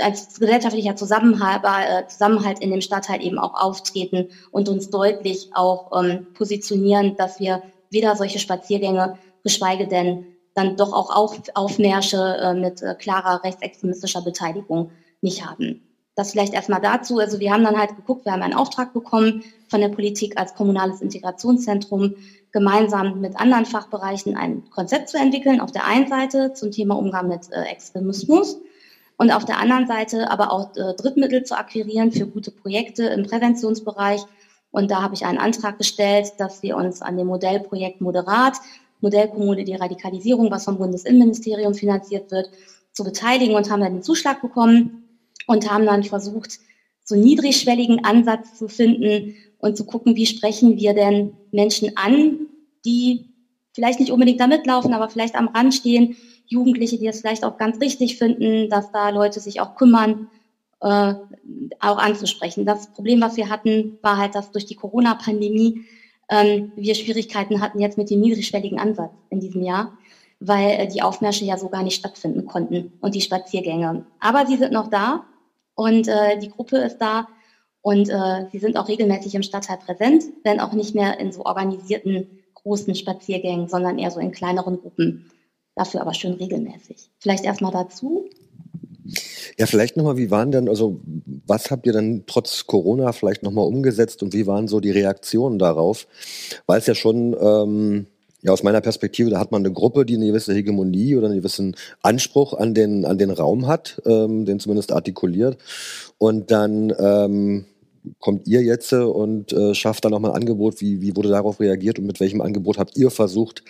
[0.00, 5.92] als gesellschaftlicher Zusammenhalt, äh, Zusammenhalt in dem Stadtteil eben auch auftreten und uns deutlich auch
[6.02, 12.54] ähm, positionieren, dass wir weder solche Spaziergänge, geschweige denn dann doch auch Auf Aufmärsche äh,
[12.54, 14.90] mit äh, klarer rechtsextremistischer Beteiligung
[15.20, 15.82] nicht haben.
[16.14, 17.18] Das vielleicht erstmal dazu.
[17.18, 20.54] Also wir haben dann halt geguckt, wir haben einen Auftrag bekommen von der Politik als
[20.54, 22.14] kommunales Integrationszentrum,
[22.52, 25.60] gemeinsam mit anderen Fachbereichen ein Konzept zu entwickeln.
[25.60, 28.58] Auf der einen Seite zum Thema Umgang mit äh, Extremismus
[29.16, 33.24] und auf der anderen Seite aber auch äh, Drittmittel zu akquirieren für gute Projekte im
[33.24, 34.24] Präventionsbereich
[34.74, 38.54] und da habe ich einen Antrag gestellt, dass wir uns an dem Modellprojekt Moderat,
[39.00, 42.50] Modellkommune die Radikalisierung, was vom Bundesinnenministerium finanziert wird,
[42.92, 45.04] zu beteiligen und haben dann den Zuschlag bekommen
[45.46, 46.58] und haben dann versucht,
[47.04, 52.46] so niedrigschwelligen Ansatz zu finden und zu gucken, wie sprechen wir denn Menschen an,
[52.84, 53.26] die
[53.74, 57.58] vielleicht nicht unbedingt da mitlaufen, aber vielleicht am Rand stehen, Jugendliche, die es vielleicht auch
[57.58, 60.28] ganz richtig finden, dass da Leute sich auch kümmern
[60.80, 61.14] äh,
[61.80, 62.66] auch anzusprechen.
[62.66, 65.84] Das Problem, was wir hatten, war halt, dass durch die Corona-Pandemie
[66.28, 69.96] ähm, wir Schwierigkeiten hatten jetzt mit dem niedrigschwelligen Ansatz in diesem Jahr,
[70.40, 74.06] weil äh, die Aufmärsche ja so gar nicht stattfinden konnten und die Spaziergänge.
[74.20, 75.24] Aber sie sind noch da
[75.74, 77.28] und äh, die Gruppe ist da
[77.82, 81.44] und äh, sie sind auch regelmäßig im Stadtteil präsent, wenn auch nicht mehr in so
[81.44, 85.30] organisierten großen Spaziergängen, sondern eher so in kleineren Gruppen.
[85.74, 87.10] Dafür aber schön regelmäßig.
[87.18, 88.30] Vielleicht erstmal dazu.
[89.58, 91.00] Ja, vielleicht nochmal, wie waren denn, also
[91.46, 95.58] was habt ihr dann trotz Corona vielleicht nochmal umgesetzt und wie waren so die Reaktionen
[95.58, 96.06] darauf?
[96.66, 98.06] Weil es ja schon, ähm,
[98.42, 101.36] ja, aus meiner Perspektive, da hat man eine Gruppe, die eine gewisse Hegemonie oder einen
[101.36, 105.56] gewissen Anspruch an den, an den Raum hat, ähm, den zumindest artikuliert.
[106.18, 107.64] Und dann ähm,
[108.18, 110.80] kommt ihr jetzt und äh, schafft dann nochmal ein Angebot.
[110.80, 113.62] Wie, wie wurde darauf reagiert und mit welchem Angebot habt ihr versucht,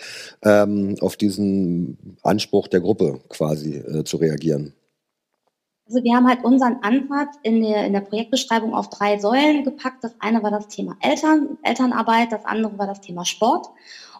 [0.43, 4.73] ähm, auf diesen Anspruch der Gruppe quasi äh, zu reagieren?
[5.87, 10.03] Also wir haben halt unseren Ansatz in der, in der Projektbeschreibung auf drei Säulen gepackt.
[10.03, 13.69] Das eine war das Thema Eltern, Elternarbeit, das andere war das Thema Sport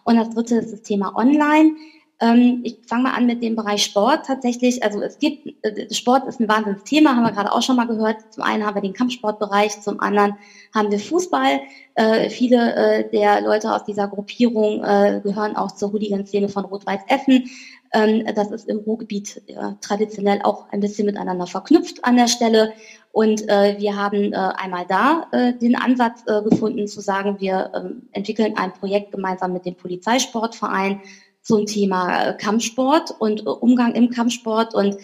[0.03, 1.75] und das dritte ist das Thema Online.
[2.21, 4.27] Ähm, ich fange mal an mit dem Bereich Sport.
[4.27, 7.87] Tatsächlich, also es gibt, äh, Sport ist ein Wahnsinnsthema, haben wir gerade auch schon mal
[7.87, 8.17] gehört.
[8.29, 10.37] Zum einen haben wir den Kampfsportbereich, zum anderen
[10.73, 11.61] haben wir Fußball.
[11.95, 17.01] Äh, viele äh, der Leute aus dieser Gruppierung äh, gehören auch zur Hooligan-Szene von Rot-Weiß
[17.07, 17.49] Essen.
[17.95, 22.73] Ähm, das ist im Ruhrgebiet ja, traditionell auch ein bisschen miteinander verknüpft an der Stelle.
[23.13, 27.71] Und äh, wir haben äh, einmal da äh, den Ansatz äh, gefunden zu sagen, wir
[27.73, 31.01] äh, entwickeln ein Projekt gemeinsam mit dem Polizeisportverein
[31.41, 34.97] zum Thema äh, Kampfsport und äh, Umgang im Kampfsport und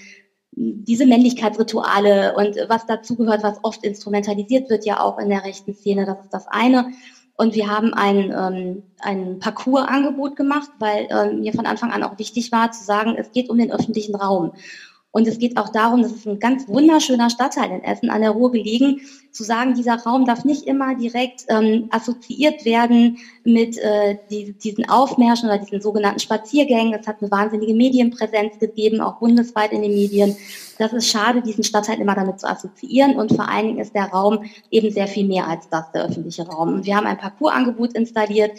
[0.53, 6.05] diese Männlichkeitsrituale und was dazugehört, was oft instrumentalisiert wird, ja auch in der rechten Szene,
[6.05, 6.91] das ist das eine.
[7.35, 12.17] Und wir haben ein, ähm, ein Parcours-Angebot gemacht, weil ähm, mir von Anfang an auch
[12.19, 14.53] wichtig war zu sagen, es geht um den öffentlichen Raum.
[15.11, 18.31] Und es geht auch darum, das ist ein ganz wunderschöner Stadtteil in Essen an der
[18.31, 24.17] Ruhr gelegen, zu sagen, dieser Raum darf nicht immer direkt ähm, assoziiert werden mit äh,
[24.29, 26.93] die, diesen Aufmärschen oder diesen sogenannten Spaziergängen.
[26.93, 30.35] Es hat eine wahnsinnige Medienpräsenz gegeben, auch bundesweit in den Medien.
[30.77, 33.15] Das ist schade, diesen Stadtteil immer damit zu assoziieren.
[33.15, 36.47] Und vor allen Dingen ist der Raum eben sehr viel mehr als das, der öffentliche
[36.47, 36.73] Raum.
[36.73, 38.51] Und wir haben ein Parcoursangebot installiert,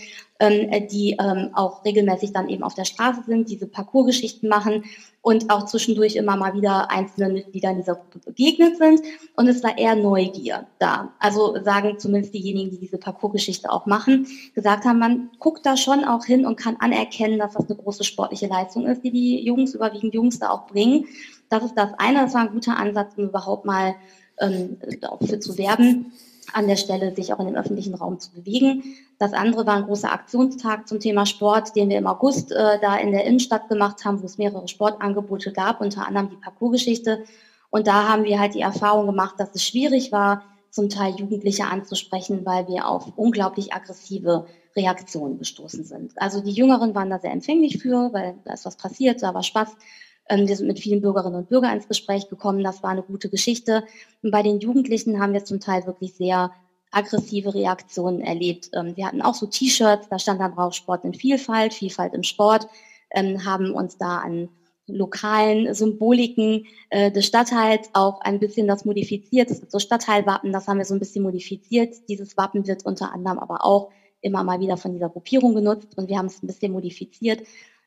[0.43, 4.85] ähm, die ähm, auch regelmäßig dann eben auf der Straße sind, diese Parcoursgeschichten machen
[5.21, 9.03] und auch zwischendurch immer mal wieder einzelne Mitglieder dieser Gruppe begegnet sind.
[9.37, 11.13] Und es war eher Neugier da.
[11.21, 16.05] Also sagen zumindest diejenigen, die diese Parcoursgeschichte auch machen, gesagt haben, man guckt da schon
[16.05, 19.75] auch hin und kann anerkennen, dass das eine große sportliche Leistung ist, die die Jungs,
[19.75, 21.07] überwiegend Jungs da auch bringen.
[21.51, 23.95] Das ist das eine, das war ein guter Ansatz, um überhaupt mal
[24.41, 26.13] ähm, dafür zu werben
[26.53, 28.83] an der Stelle sich auch in den öffentlichen Raum zu bewegen.
[29.19, 32.97] Das andere war ein großer Aktionstag zum Thema Sport, den wir im August äh, da
[32.97, 37.25] in der Innenstadt gemacht haben, wo es mehrere Sportangebote gab, unter anderem die Parcoursgeschichte.
[37.71, 41.67] Und da haben wir halt die Erfahrung gemacht, dass es schwierig war, zum Teil Jugendliche
[41.67, 46.13] anzusprechen, weil wir auf unglaublich aggressive Reaktionen gestoßen sind.
[46.17, 49.43] Also die Jüngeren waren da sehr empfänglich für, weil da ist was passiert, da war
[49.43, 49.77] Spaß.
[50.29, 52.63] Ähm, wir sind mit vielen Bürgerinnen und Bürgern ins Gespräch gekommen.
[52.65, 53.85] Das war eine gute Geschichte.
[54.23, 56.53] Und bei den Jugendlichen haben wir zum Teil wirklich sehr
[56.93, 58.71] aggressive Reaktionen erlebt.
[58.75, 62.23] Ähm, wir hatten auch so T-Shirts, da stand dann drauf Sport in Vielfalt, Vielfalt im
[62.23, 62.69] Sport,
[63.11, 64.49] ähm, haben uns da an
[64.87, 69.51] lokalen Symboliken äh, des Stadtteils auch ein bisschen das modifiziert.
[69.51, 71.95] Das ist so Stadtteilwappen, das haben wir so ein bisschen modifiziert.
[72.09, 76.09] Dieses Wappen wird unter anderem aber auch immer mal wieder von dieser Gruppierung genutzt und
[76.09, 77.43] wir haben es ein bisschen modifiziert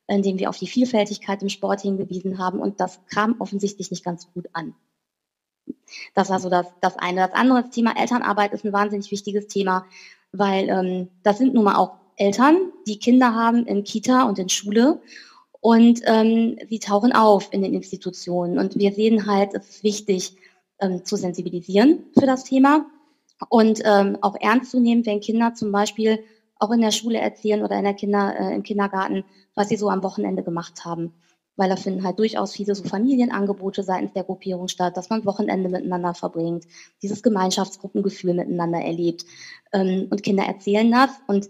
[0.08, 2.60] indem wir auf die Vielfältigkeit im Sport hingewiesen haben.
[2.60, 4.76] Und das kam offensichtlich nicht ganz gut an.
[6.14, 7.22] Das war so das, das eine.
[7.22, 9.86] Das andere das Thema Elternarbeit ist ein wahnsinnig wichtiges Thema,
[10.32, 14.50] weil ähm, das sind nun mal auch Eltern, die Kinder haben in Kita und in
[14.50, 15.02] Schule
[15.60, 18.58] und ähm, sie tauchen auf in den Institutionen.
[18.58, 20.38] Und wir sehen halt, es ist wichtig
[20.80, 22.86] ähm, zu sensibilisieren für das Thema
[23.50, 26.24] und ähm, auch ernst zu nehmen, wenn Kinder zum Beispiel
[26.66, 29.24] auch in der Schule erzählen oder in der Kinder, äh, im Kindergarten,
[29.54, 31.14] was sie so am Wochenende gemacht haben.
[31.56, 35.70] Weil da finden halt durchaus viele so Familienangebote seitens der Gruppierung statt, dass man Wochenende
[35.70, 36.66] miteinander verbringt,
[37.02, 39.26] dieses Gemeinschaftsgruppengefühl miteinander erlebt.
[39.72, 41.50] Ähm, und Kinder erzählen das und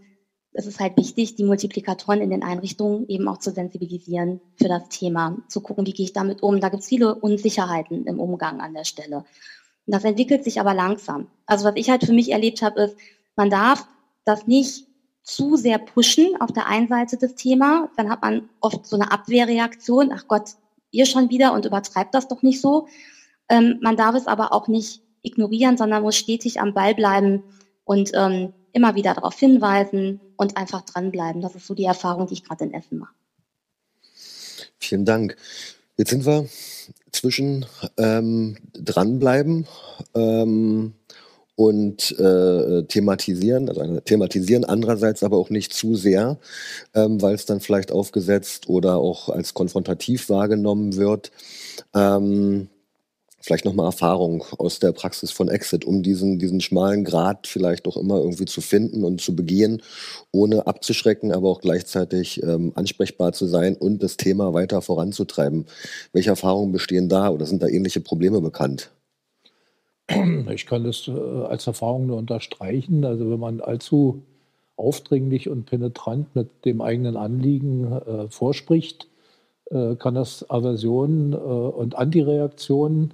[0.58, 4.88] es ist halt wichtig, die Multiplikatoren in den Einrichtungen eben auch zu sensibilisieren für das
[4.88, 6.62] Thema, zu gucken, wie gehe ich damit um.
[6.62, 9.17] Da gibt es viele Unsicherheiten im Umgang an der Stelle.
[9.17, 11.28] Und das entwickelt sich aber langsam.
[11.45, 12.97] Also was ich halt für mich erlebt habe, ist,
[13.36, 13.86] man darf
[14.23, 14.88] das nicht
[15.26, 19.11] zu sehr pushen auf der einen Seite des Thema, dann hat man oft so eine
[19.11, 20.51] Abwehrreaktion, ach Gott,
[20.91, 22.88] ihr schon wieder und übertreibt das doch nicht so.
[23.49, 27.43] Ähm, man darf es aber auch nicht ignorieren, sondern muss stetig am Ball bleiben
[27.84, 31.41] und ähm, immer wieder darauf hinweisen und einfach dranbleiben.
[31.41, 33.13] Das ist so die Erfahrung, die ich gerade in Essen mache.
[34.78, 35.36] Vielen Dank.
[35.97, 36.47] Jetzt sind wir
[37.11, 37.65] zwischen
[37.97, 39.65] ähm, dranbleiben
[40.13, 40.93] ähm,
[41.56, 46.38] und äh, thematisieren, also thematisieren andererseits aber auch nicht zu sehr,
[46.93, 51.32] ähm, weil es dann vielleicht aufgesetzt oder auch als konfrontativ wahrgenommen wird.
[51.93, 52.68] Ähm,
[53.45, 57.95] vielleicht nochmal Erfahrung aus der Praxis von Exit, um diesen, diesen schmalen Grad vielleicht doch
[57.95, 59.84] immer irgendwie zu finden und zu begehen,
[60.32, 65.68] ohne abzuschrecken, aber auch gleichzeitig ähm, ansprechbar zu sein und das Thema weiter voranzutreiben.
[66.12, 68.89] Welche Erfahrungen bestehen da oder sind da ähnliche Probleme bekannt?
[70.49, 73.06] Ich kann das äh, als Erfahrung nur unterstreichen.
[73.06, 74.24] Also wenn man allzu
[74.78, 79.08] aufdringlich und penetrant mit dem eigenen Anliegen äh, vorspricht,
[79.72, 83.14] äh, kann das Aversionen äh, und Antireaktionen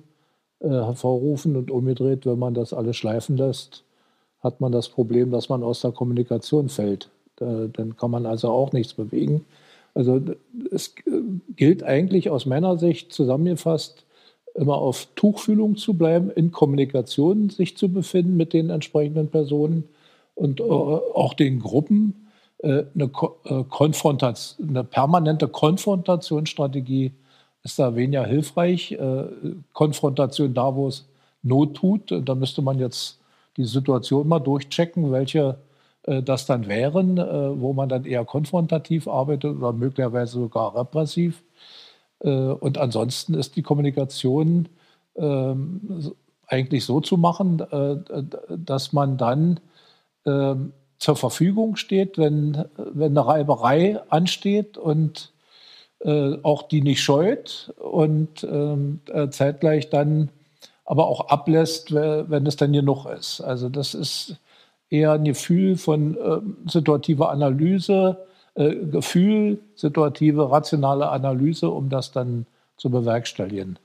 [0.59, 3.83] äh, hervorrufen und umgedreht, wenn man das alles schleifen lässt,
[4.41, 7.09] hat man das Problem, dass man aus der Kommunikation fällt.
[7.37, 9.45] dann kann man also auch nichts bewegen.
[9.93, 10.21] Also
[10.71, 10.95] es
[11.55, 14.03] gilt eigentlich aus meiner Sicht zusammengefasst,
[14.55, 19.85] immer auf Tuchfühlung zu bleiben, in Kommunikation sich zu befinden mit den entsprechenden Personen
[20.35, 22.27] und äh, auch den Gruppen
[22.59, 23.11] äh, eine,
[23.45, 27.11] äh, Konfrontation, eine permanente Konfrontationsstrategie
[27.63, 28.97] ist da weniger hilfreich.
[29.71, 31.07] Konfrontation da, wo es
[31.43, 33.19] Not tut, da müsste man jetzt
[33.55, 35.57] die Situation mal durchchecken, welche
[36.01, 37.17] das dann wären,
[37.61, 41.43] wo man dann eher konfrontativ arbeitet oder möglicherweise sogar repressiv.
[42.23, 44.69] Und ansonsten ist die Kommunikation
[45.15, 46.13] ähm,
[46.45, 47.63] eigentlich so zu machen,
[48.49, 49.59] dass man dann
[50.25, 55.31] ähm, zur Verfügung steht, wenn, wenn eine Reiberei ansteht und
[56.01, 60.29] äh, auch die nicht scheut und ähm, äh, zeitgleich dann
[60.85, 63.39] aber auch ablässt, wenn es dann genug ist.
[63.41, 64.35] Also das ist
[64.89, 68.17] eher ein Gefühl von äh, situativer Analyse,
[68.55, 72.45] äh, Gefühl, situative, rationale Analyse, um das dann
[72.75, 73.79] zu bewerkstelligen.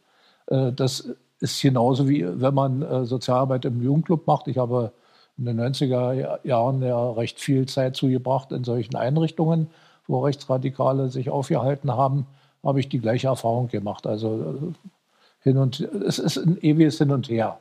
[0.47, 1.09] Äh, das
[1.39, 4.49] ist genauso wie wenn man äh, Sozialarbeit im Jugendclub macht.
[4.49, 4.93] Ich habe
[5.39, 9.69] in den 90er Jahren ja recht viel Zeit zugebracht in solchen Einrichtungen,
[10.09, 12.27] wo Rechtsradikale sich aufgehalten haben,
[12.65, 14.05] habe ich die gleiche Erfahrung gemacht.
[14.05, 17.61] Also äh, hin und es ist ein ewiges Hin und Her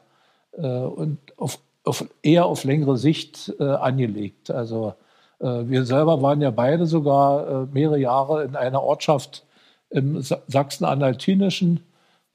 [0.53, 4.49] und auf, auf, eher auf längere Sicht angelegt.
[4.49, 4.93] Also
[5.39, 9.43] wir selber waren ja beide sogar mehrere Jahre in einer Ortschaft
[9.89, 11.81] im Sachsen-Anhaltinischen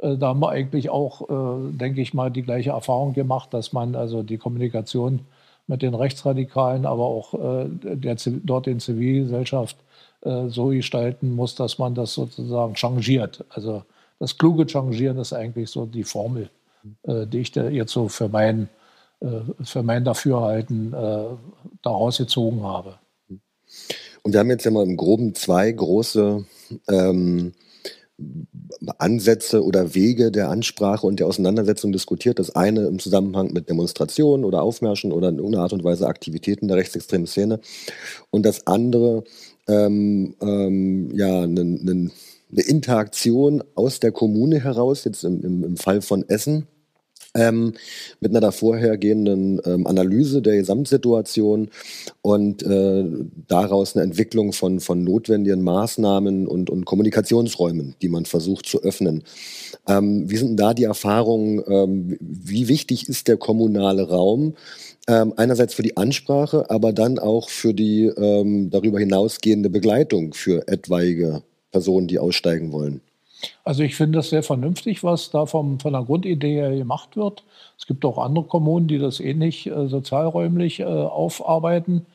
[0.00, 3.72] äh, da haben wir eigentlich auch, äh, denke ich mal, die gleiche Erfahrung gemacht, dass
[3.72, 5.20] man also die Kommunikation
[5.66, 9.76] mit den Rechtsradikalen, aber auch äh, der, dort in Zivilgesellschaft
[10.48, 13.42] so gestalten muss, dass man das sozusagen changiert.
[13.48, 13.84] Also
[14.18, 16.50] das kluge Changieren ist eigentlich so die Formel,
[17.06, 18.68] die ich jetzt so für mein,
[19.62, 20.92] für mein Dafürhalten
[21.82, 22.98] daraus gezogen habe.
[24.22, 26.44] Und wir haben jetzt ja mal im Groben zwei große
[26.88, 27.52] ähm,
[28.98, 32.38] Ansätze oder Wege der Ansprache und der Auseinandersetzung diskutiert.
[32.38, 36.68] Das eine im Zusammenhang mit Demonstrationen oder Aufmärschen oder in irgendeiner Art und Weise Aktivitäten
[36.68, 37.60] der rechtsextremen Szene.
[38.30, 39.24] Und das andere,
[39.68, 42.10] ähm, ähm, ja, eine ne,
[42.50, 46.66] ne Interaktion aus der Kommune heraus, jetzt im, im, im Fall von Essen
[47.34, 47.74] ähm,
[48.20, 51.68] mit einer davorhergehenden ähm, Analyse der Gesamtsituation
[52.22, 53.04] und äh,
[53.48, 59.22] daraus eine Entwicklung von, von notwendigen Maßnahmen und, und Kommunikationsräumen, die man versucht zu öffnen.
[59.86, 61.62] Ähm, wie sind da die Erfahrungen?
[61.66, 64.54] Ähm, wie wichtig ist der kommunale Raum?
[65.08, 70.68] Ähm, einerseits für die Ansprache, aber dann auch für die ähm, darüber hinausgehende Begleitung für
[70.68, 73.00] etwaige Personen, die aussteigen wollen.
[73.64, 77.44] Also ich finde das sehr vernünftig, was da vom, von der Grundidee her gemacht wird.
[77.78, 82.06] Es gibt auch andere Kommunen, die das ähnlich äh, sozialräumlich äh, aufarbeiten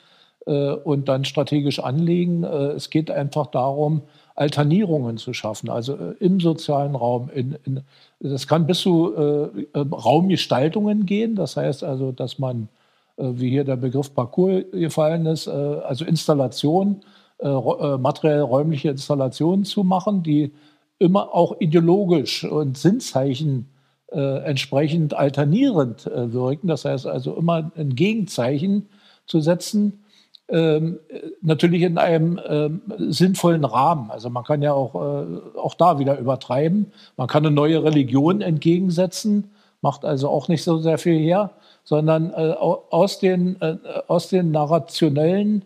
[0.45, 2.43] äh, und dann strategisch anlegen.
[2.43, 4.03] Äh, es geht einfach darum,
[4.35, 7.29] Alternierungen zu schaffen, also äh, im sozialen Raum.
[7.33, 7.81] In, in,
[8.19, 11.35] das kann bis zu äh, Raumgestaltungen gehen.
[11.35, 12.69] Das heißt also, dass man,
[13.17, 16.99] wie hier der Begriff Parcours gefallen ist, also Installation,
[17.41, 20.51] materiell räumliche Installationen zu machen, die
[20.99, 23.69] immer auch ideologisch und Sinnzeichen
[24.11, 26.67] äh, entsprechend alternierend äh, wirken.
[26.67, 28.87] Das heißt also immer ein Gegenzeichen
[29.25, 30.05] zu setzen,
[30.47, 30.99] ähm,
[31.41, 34.11] natürlich in einem ähm, sinnvollen Rahmen.
[34.11, 36.91] Also man kann ja auch, äh, auch da wieder übertreiben.
[37.17, 41.51] Man kann eine neue Religion entgegensetzen, macht also auch nicht so sehr viel her,
[41.83, 43.77] sondern äh, aus, den, äh,
[44.07, 45.65] aus den narrationellen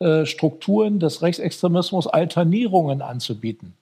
[0.00, 3.74] äh, Strukturen des Rechtsextremismus Alternierungen anzubieten.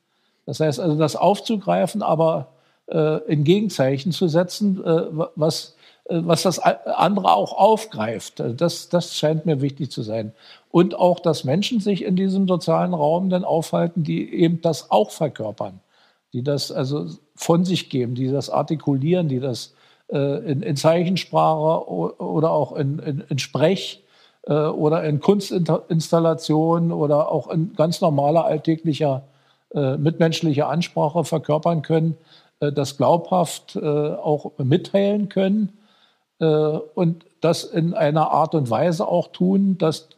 [0.47, 2.49] Das heißt also, das aufzugreifen, aber
[2.87, 8.43] äh, in Gegenzeichen zu setzen, äh, was, äh, was das andere auch aufgreift.
[8.57, 10.33] Das, das scheint mir wichtig zu sein.
[10.71, 15.11] Und auch, dass Menschen sich in diesem sozialen Raum dann aufhalten, die eben das auch
[15.11, 15.81] verkörpern,
[16.33, 19.75] die das also von sich geben, die das artikulieren, die das
[20.09, 24.05] äh, in, in, Zeichensprache oder auch in, in, in Sprech
[24.47, 29.23] äh, oder in Kunstinstallationen oder auch in ganz normaler alltäglicher
[29.75, 32.17] äh, mitmenschliche Ansprache verkörpern können,
[32.61, 35.73] äh, das glaubhaft äh, auch mitteilen können
[36.39, 40.09] äh, und das in einer Art und Weise auch tun, dass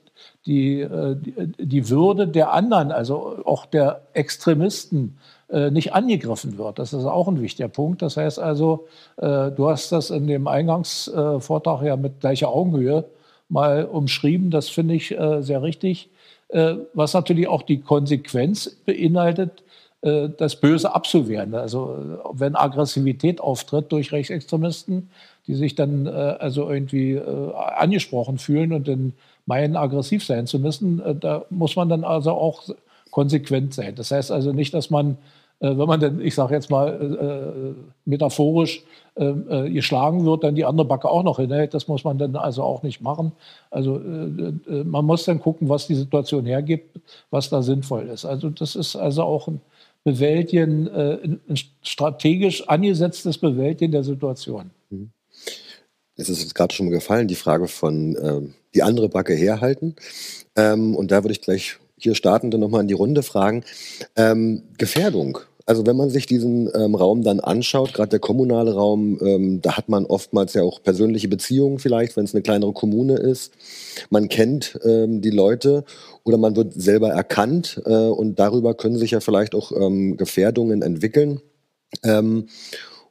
[0.45, 1.17] die, äh,
[1.59, 5.19] die Würde der anderen, also auch der Extremisten,
[5.71, 6.81] nicht angegriffen wird.
[6.81, 8.03] Das ist auch ein wichtiger Punkt.
[8.03, 13.05] Das heißt also, du hast das in dem Eingangsvortrag ja mit gleicher Augenhöhe
[13.49, 14.51] mal umschrieben.
[14.51, 16.11] Das finde ich sehr richtig.
[16.49, 19.63] Was natürlich auch die Konsequenz beinhaltet,
[20.03, 21.55] das Böse abzuwehren.
[21.55, 25.11] Also wenn Aggressivität auftritt durch Rechtsextremisten,
[25.47, 29.15] die sich dann also irgendwie angesprochen fühlen und dann
[29.47, 32.63] meinen, aggressiv sein zu müssen, da muss man dann also auch
[33.11, 33.95] konsequent sein.
[33.95, 35.17] Das heißt also nicht, dass man
[35.61, 38.85] äh, wenn man denn, ich sage jetzt mal äh, metaphorisch,
[39.19, 41.73] ähm, äh, geschlagen wird, dann die andere Backe auch noch hinhält.
[41.73, 43.33] Das muss man dann also auch nicht machen.
[43.71, 47.01] Also äh, äh, man muss dann gucken, was die Situation hergibt,
[47.31, 48.27] was da sinnvoll ist.
[48.27, 49.63] Also das ist also auch ein
[50.05, 54.71] Bewältigen, äh, ein strategisch angesetztes Bewältigen der Situation.
[54.91, 55.11] Mhm.
[56.17, 59.97] Es ist gerade schon gefallen, die Frage von ähm, die andere Backe herhalten.
[60.57, 63.65] Ähm, und da würde ich gleich hier Startende nochmal in die Runde fragen.
[64.17, 65.39] Ähm, Gefährdung.
[65.69, 69.77] Also wenn man sich diesen ähm, Raum dann anschaut, gerade der kommunale Raum, ähm, da
[69.77, 73.53] hat man oftmals ja auch persönliche Beziehungen vielleicht, wenn es eine kleinere Kommune ist.
[74.09, 75.85] Man kennt ähm, die Leute
[76.23, 80.83] oder man wird selber erkannt äh, und darüber können sich ja vielleicht auch ähm, Gefährdungen
[80.83, 81.41] entwickeln.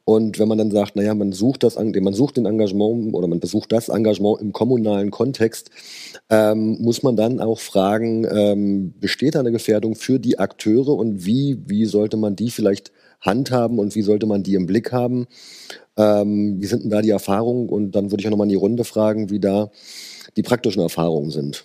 [0.08, 3.40] Und wenn man dann sagt, naja, man sucht das, man sucht den Engagement oder man
[3.40, 5.70] besucht das Engagement im kommunalen Kontext,
[6.30, 11.26] ähm, muss man dann auch fragen, ähm, besteht da eine Gefährdung für die Akteure und
[11.26, 15.26] wie, wie sollte man die vielleicht handhaben und wie sollte man die im Blick haben?
[15.96, 17.68] Ähm, wie sind denn da die Erfahrungen?
[17.68, 19.72] Und dann würde ich auch nochmal in die Runde fragen, wie da
[20.36, 21.64] die praktischen Erfahrungen sind.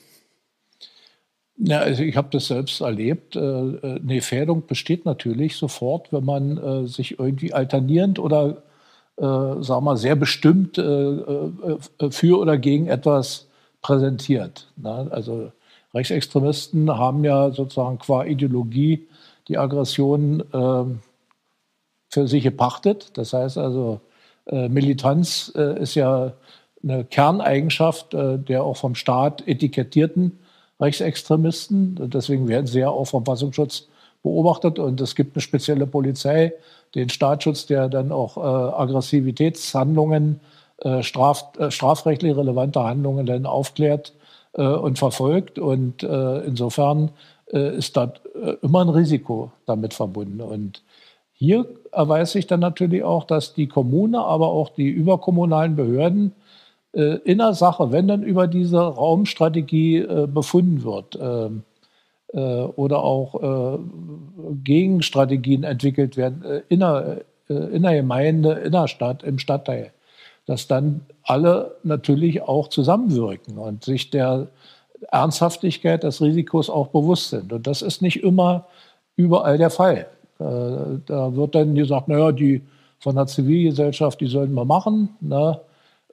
[1.64, 3.36] Ja, also ich habe das selbst erlebt.
[3.36, 8.64] Äh, äh, eine Gefährdung besteht natürlich sofort, wenn man äh, sich irgendwie alternierend oder,
[9.18, 13.48] äh, sagen wir sehr bestimmt für oder gegen etwas
[13.82, 14.72] präsentiert.
[14.76, 15.08] Ne?
[15.12, 15.52] Also
[15.94, 19.08] Rechtsextremisten haben ja sozusagen qua Ideologie
[19.48, 21.00] die Aggression ähm,
[22.10, 23.12] für sich gepachtet.
[23.18, 24.02] Das heißt also,
[24.46, 26.34] Militanz ist ja
[26.84, 30.40] eine Kerneigenschaft der auch vom Staat etikettierten
[30.82, 32.10] Rechtsextremisten.
[32.10, 33.88] Deswegen werden sie ja auch vom Verfassungsschutz
[34.24, 36.54] beobachtet und es gibt eine spezielle Polizei,
[36.96, 40.40] den Staatsschutz, der dann auch äh, Aggressivitätshandlungen,
[40.80, 44.14] äh, straf, äh, strafrechtlich relevante Handlungen dann aufklärt
[44.54, 45.58] äh, und verfolgt.
[45.58, 47.12] Und äh, insofern
[47.52, 48.14] äh, ist da
[48.62, 50.42] immer ein Risiko damit verbunden.
[50.42, 50.84] Und
[51.34, 56.34] hier erweist sich dann natürlich auch, dass die Kommune, aber auch die überkommunalen Behörden
[56.94, 61.64] äh, in der Sache, wenn dann über diese Raumstrategie äh, befunden wird ähm,
[62.34, 63.80] äh, oder auch äh,
[64.64, 69.92] Gegenstrategien entwickelt werden äh, in der, äh, in der Gemeinde, in der Stadt, im Stadtteil,
[70.46, 74.48] dass dann alle natürlich auch zusammenwirken und sich der
[75.12, 77.54] Ernsthaftigkeit des Risikos auch bewusst sind.
[77.54, 78.66] Und das ist nicht immer
[79.16, 80.08] überall der Fall.
[80.38, 82.62] Da wird dann gesagt, naja, die
[83.00, 85.10] von der Zivilgesellschaft, die sollen wir machen.
[85.22, 85.60] Ne?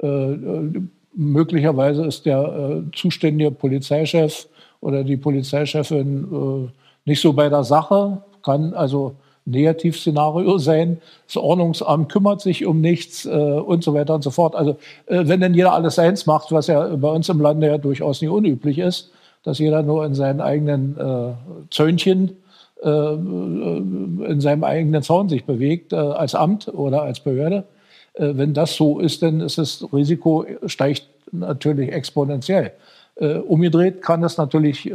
[0.01, 0.81] Äh,
[1.15, 4.47] möglicherweise ist der äh, zuständige Polizeichef
[4.81, 6.71] oder die Polizeichefin äh,
[7.05, 10.99] nicht so bei der Sache, kann also Negativszenario sein.
[11.27, 14.55] Das Ordnungsamt kümmert sich um nichts äh, und so weiter und so fort.
[14.55, 14.73] Also
[15.07, 18.21] äh, wenn denn jeder alles eins macht, was ja bei uns im Lande ja durchaus
[18.21, 19.11] nicht unüblich ist,
[19.43, 21.33] dass jeder nur in seinen eigenen äh,
[21.71, 22.37] Zöhnchen,
[22.83, 27.78] äh, in seinem eigenen Zaun sich bewegt, äh, als Amt oder als Behörde, äh,
[28.19, 32.73] wenn das so ist, dann ist das Risiko steigt natürlich exponentiell.
[33.17, 34.95] Äh, umgedreht kann das natürlich äh,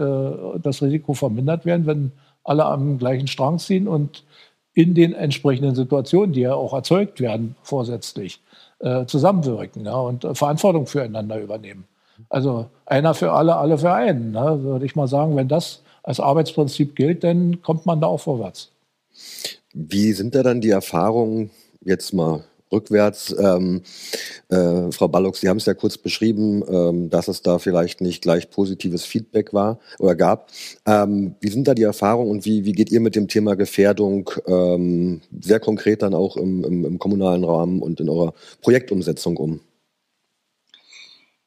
[0.61, 2.11] das Risiko vermindert werden, wenn
[2.43, 4.23] alle am gleichen Strang ziehen und
[4.73, 8.39] in den entsprechenden Situationen, die ja auch erzeugt werden, vorsätzlich
[9.07, 11.85] zusammenwirken ja, und Verantwortung füreinander übernehmen.
[12.29, 14.31] Also einer für alle, alle für einen.
[14.31, 18.19] Ne, würde ich mal sagen, wenn das als Arbeitsprinzip gilt, dann kommt man da auch
[18.19, 18.71] vorwärts.
[19.73, 21.49] Wie sind da dann die Erfahrungen
[21.81, 22.43] jetzt mal
[22.73, 23.33] rückwärts.
[23.39, 23.83] Ähm,
[24.49, 28.21] äh, Frau Ballock, Sie haben es ja kurz beschrieben, ähm, dass es da vielleicht nicht
[28.21, 30.49] gleich positives Feedback war oder gab.
[30.85, 34.29] Ähm, wie sind da die Erfahrungen und wie, wie geht ihr mit dem Thema Gefährdung
[34.47, 39.61] ähm, sehr konkret dann auch im, im, im kommunalen Rahmen und in eurer Projektumsetzung um?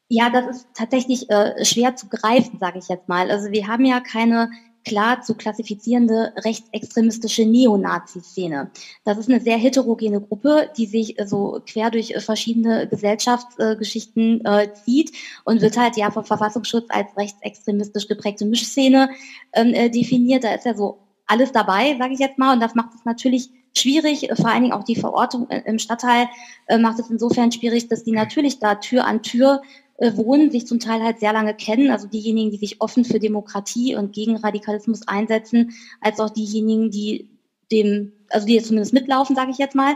[0.09, 3.29] Ja, das ist tatsächlich äh, schwer zu greifen, sage ich jetzt mal.
[3.31, 4.51] Also wir haben ja keine
[4.87, 8.71] klar zu klassifizierende rechtsextremistische Neonazi-Szene.
[9.05, 14.45] Das ist eine sehr heterogene Gruppe, die sich äh, so quer durch äh, verschiedene Gesellschaftsgeschichten
[14.45, 15.13] äh, zieht
[15.45, 19.11] und wird halt ja vom Verfassungsschutz als rechtsextremistisch geprägte Mischszene
[19.53, 20.45] ähm, äh, definiert.
[20.45, 23.51] Da ist ja so alles dabei, sage ich jetzt mal, und das macht es natürlich
[23.77, 26.29] schwierig, vor allen Dingen auch die Verortung im Stadtteil
[26.67, 30.67] äh, macht es insofern schwierig, dass die natürlich da Tür an Tür äh, wohnen, sich
[30.67, 34.37] zum Teil halt sehr lange kennen, also diejenigen, die sich offen für Demokratie und gegen
[34.37, 37.31] Radikalismus einsetzen, als auch diejenigen, die
[37.73, 39.95] dem, also die jetzt zumindest mitlaufen, sage ich jetzt mal.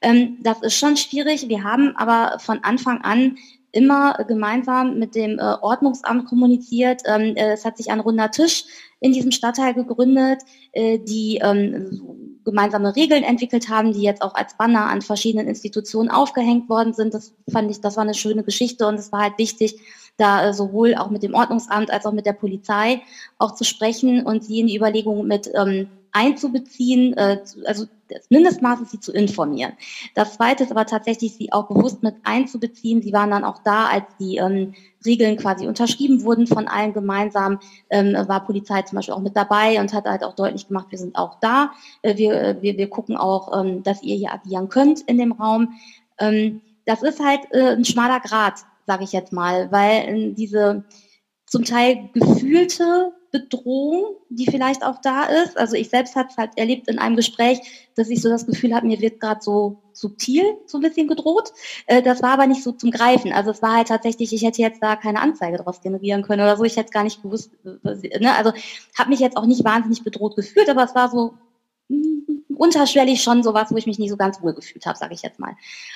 [0.00, 1.48] Ähm, das ist schon schwierig.
[1.48, 3.36] Wir haben aber von Anfang an
[3.72, 7.02] immer gemeinsam mit dem äh, Ordnungsamt kommuniziert.
[7.06, 8.64] Ähm, äh, es hat sich ein runder Tisch
[9.00, 10.42] in diesem Stadtteil gegründet,
[10.72, 16.10] äh, die ähm, gemeinsame Regeln entwickelt haben, die jetzt auch als Banner an verschiedenen Institutionen
[16.10, 17.14] aufgehängt worden sind.
[17.14, 19.78] Das fand ich, das war eine schöne Geschichte und es war halt wichtig,
[20.16, 23.02] da äh, sowohl auch mit dem Ordnungsamt als auch mit der Polizei
[23.38, 25.88] auch zu sprechen und sie in die Überlegungen mit ähm,
[26.18, 29.74] einzubeziehen, äh, also das Mindestmaß ist, sie zu informieren.
[30.14, 33.02] Das Zweite ist aber tatsächlich, sie auch bewusst mit einzubeziehen.
[33.02, 37.60] Sie waren dann auch da, als die ähm, Regeln quasi unterschrieben wurden von allen gemeinsam,
[37.90, 40.98] ähm, war Polizei zum Beispiel auch mit dabei und hat halt auch deutlich gemacht, wir
[40.98, 41.70] sind auch da.
[42.02, 45.32] Äh, wir, äh, wir, wir gucken auch, ähm, dass ihr hier agieren könnt in dem
[45.32, 45.74] Raum.
[46.18, 48.54] Ähm, das ist halt äh, ein schmaler Grad,
[48.86, 50.84] sage ich jetzt mal, weil äh, diese
[51.48, 55.58] zum Teil gefühlte Bedrohung, die vielleicht auch da ist.
[55.58, 57.60] Also ich selbst habe es halt erlebt in einem Gespräch,
[57.94, 61.52] dass ich so das Gefühl habe, mir wird gerade so subtil so ein bisschen gedroht.
[61.86, 63.32] Äh, das war aber nicht so zum Greifen.
[63.32, 66.56] Also es war halt tatsächlich, ich hätte jetzt da keine Anzeige draus generieren können oder
[66.56, 66.64] so.
[66.64, 67.52] Ich hätte gar nicht gewusst.
[67.62, 68.34] Ne?
[68.36, 68.52] Also
[68.98, 71.34] habe mich jetzt auch nicht wahnsinnig bedroht gefühlt, aber es war so,
[72.58, 75.38] unterschwellig schon sowas, wo ich mich nicht so ganz wohl gefühlt habe, sage ich jetzt
[75.38, 75.54] mal.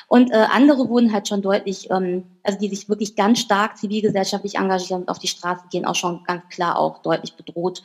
[0.08, 4.56] Und äh, andere wurden halt schon deutlich, ähm, also die sich wirklich ganz stark zivilgesellschaftlich
[4.56, 7.82] engagieren und auf die Straße gehen, auch schon ganz klar auch deutlich bedroht.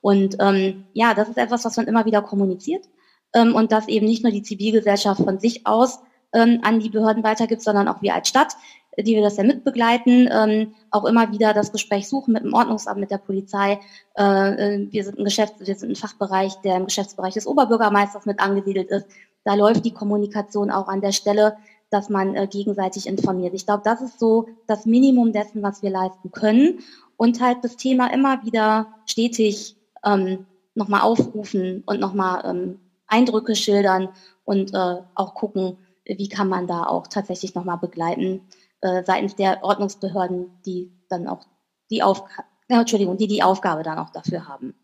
[0.00, 2.88] Und ähm, ja, das ist etwas, was man immer wieder kommuniziert
[3.34, 6.00] ähm, und das eben nicht nur die Zivilgesellschaft von sich aus
[6.32, 8.54] ähm, an die Behörden weitergibt, sondern auch wir als Stadt
[8.98, 13.00] die wir das ja mitbegleiten, ähm, auch immer wieder das Gespräch suchen mit dem Ordnungsamt,
[13.00, 13.80] mit der Polizei.
[14.16, 18.26] Äh, äh, wir sind ein Geschäft, wir sind ein Fachbereich, der im Geschäftsbereich des Oberbürgermeisters
[18.26, 19.06] mit angesiedelt ist.
[19.44, 21.56] Da läuft die Kommunikation auch an der Stelle,
[21.90, 23.54] dass man äh, gegenseitig informiert.
[23.54, 26.80] Ich glaube, das ist so das Minimum dessen, was wir leisten können.
[27.16, 34.08] Und halt das Thema immer wieder stetig ähm, nochmal aufrufen und nochmal ähm, Eindrücke schildern
[34.44, 38.42] und äh, auch gucken, wie kann man da auch tatsächlich nochmal begleiten
[38.84, 41.44] äh, seitens der Ordnungsbehörden, die dann auch
[41.90, 44.74] die Aufgabe, Entschuldigung, die die Aufgabe dann auch dafür haben.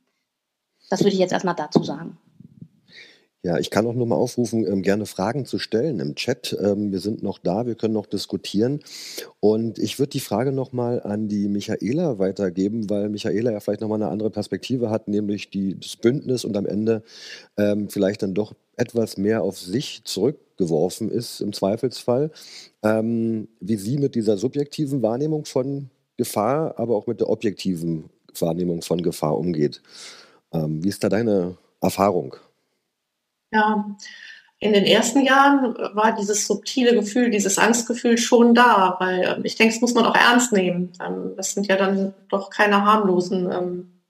[0.89, 2.19] Das würde ich jetzt erstmal dazu sagen.
[3.43, 6.55] Ja, ich kann auch nur mal aufrufen, ähm, gerne Fragen zu stellen im Chat.
[6.61, 8.81] Ähm, wir sind noch da, wir können noch diskutieren.
[9.41, 14.03] Und ich würde die Frage nochmal an die Michaela weitergeben, weil Michaela ja vielleicht nochmal
[14.03, 17.03] eine andere Perspektive hat, nämlich die, das Bündnis und am Ende
[17.57, 22.33] ähm, vielleicht dann doch etwas mehr auf sich zurückgeworfen ist im Zweifelsfall.
[22.83, 25.89] Ähm, wie sie mit dieser subjektiven Wahrnehmung von
[26.19, 29.81] Gefahr, aber auch mit der objektiven Wahrnehmung von Gefahr umgeht.
[30.53, 32.37] Ähm, wie ist da deine Erfahrung?
[33.53, 33.97] Ja,
[34.63, 39.57] in den ersten Jahren war dieses subtile Gefühl, dieses Angstgefühl schon da, weil ähm, ich
[39.57, 40.93] denke, das muss man auch ernst nehmen.
[41.05, 44.01] Ähm, das sind ja dann doch keine harmlosen ähm,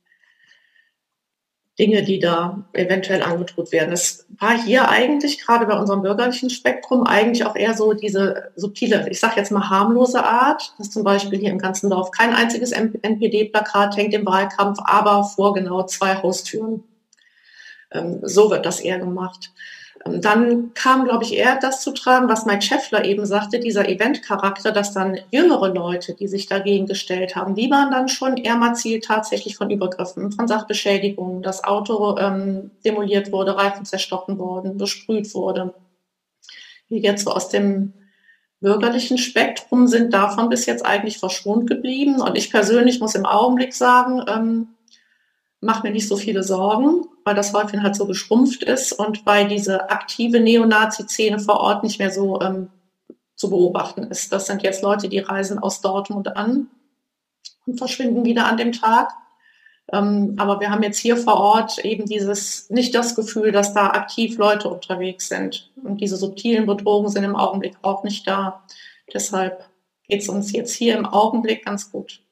[1.79, 3.93] Dinge, die da eventuell angedroht werden.
[3.93, 9.09] Es war hier eigentlich gerade bei unserem bürgerlichen Spektrum eigentlich auch eher so diese subtile,
[9.09, 12.73] ich sage jetzt mal harmlose Art, dass zum Beispiel hier im ganzen Dorf kein einziges
[12.73, 16.83] NPD-Plakat hängt im Wahlkampf, aber vor genau zwei Haustüren.
[17.93, 19.53] Ähm, so wird das eher gemacht.
[20.05, 23.89] Ähm, dann kam, glaube ich, eher das zu tragen, was Mike Scheffler eben sagte, dieser
[23.89, 28.57] Eventcharakter, dass dann jüngere Leute, die sich dagegen gestellt haben, die waren dann schon eher
[28.57, 34.79] mal Ziel tatsächlich von Übergriffen, von Sachbeschädigungen, das Auto ähm, demoliert wurde, Reifen zerstochen wurden,
[34.79, 35.75] besprüht wurde.
[36.89, 37.93] Wir jetzt so aus dem
[38.61, 42.21] bürgerlichen Spektrum sind davon bis jetzt eigentlich verschont geblieben.
[42.21, 44.69] Und ich persönlich muss im Augenblick sagen, ähm,
[45.61, 49.49] mache mir nicht so viele Sorgen, weil das häufig halt so geschrumpft ist und weil
[49.49, 52.71] diese aktive Neonazi-Szene vor Ort nicht mehr so ähm,
[53.37, 54.33] zu beobachten ist.
[54.33, 56.69] Das sind jetzt Leute, die reisen aus Dortmund an
[57.67, 59.13] und verschwinden wieder an dem Tag.
[59.93, 63.89] Ähm, aber wir haben jetzt hier vor Ort eben dieses, nicht das Gefühl, dass da
[63.89, 65.71] aktiv Leute unterwegs sind.
[65.83, 68.63] Und diese subtilen Bedrohungen sind im Augenblick auch nicht da.
[69.13, 69.69] Deshalb
[70.09, 72.23] geht es uns jetzt hier im Augenblick ganz gut.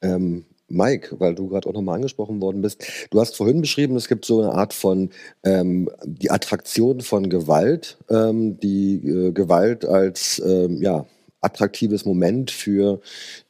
[0.00, 4.08] Ähm, Mike, weil du gerade auch nochmal angesprochen worden bist, du hast vorhin beschrieben, es
[4.08, 5.10] gibt so eine Art von
[5.44, 11.06] ähm, die Attraktion von Gewalt, ähm, die äh, Gewalt als ähm, ja,
[11.40, 13.00] attraktives Moment für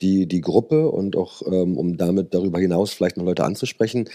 [0.00, 4.08] die, die Gruppe und auch ähm, um damit darüber hinaus vielleicht noch Leute anzusprechen.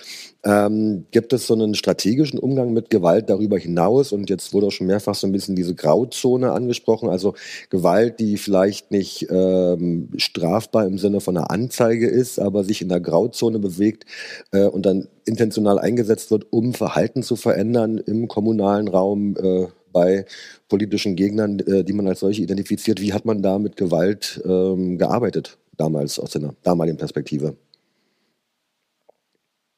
[0.44, 4.12] Ähm, gibt es so einen strategischen Umgang mit Gewalt darüber hinaus?
[4.12, 7.34] Und jetzt wurde auch schon mehrfach so ein bisschen diese Grauzone angesprochen, also
[7.70, 12.90] Gewalt, die vielleicht nicht ähm, strafbar im Sinne von einer Anzeige ist, aber sich in
[12.90, 14.06] der Grauzone bewegt
[14.52, 19.36] äh, und dann intentional eingesetzt wird, um Verhalten zu verändern im kommunalen Raum.
[19.38, 20.26] Äh, bei
[20.68, 23.00] politischen Gegnern, äh, die man als solche identifiziert.
[23.00, 27.56] Wie hat man da mit Gewalt ähm, gearbeitet, damals aus seiner damaligen Perspektive?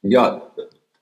[0.01, 0.51] Ja,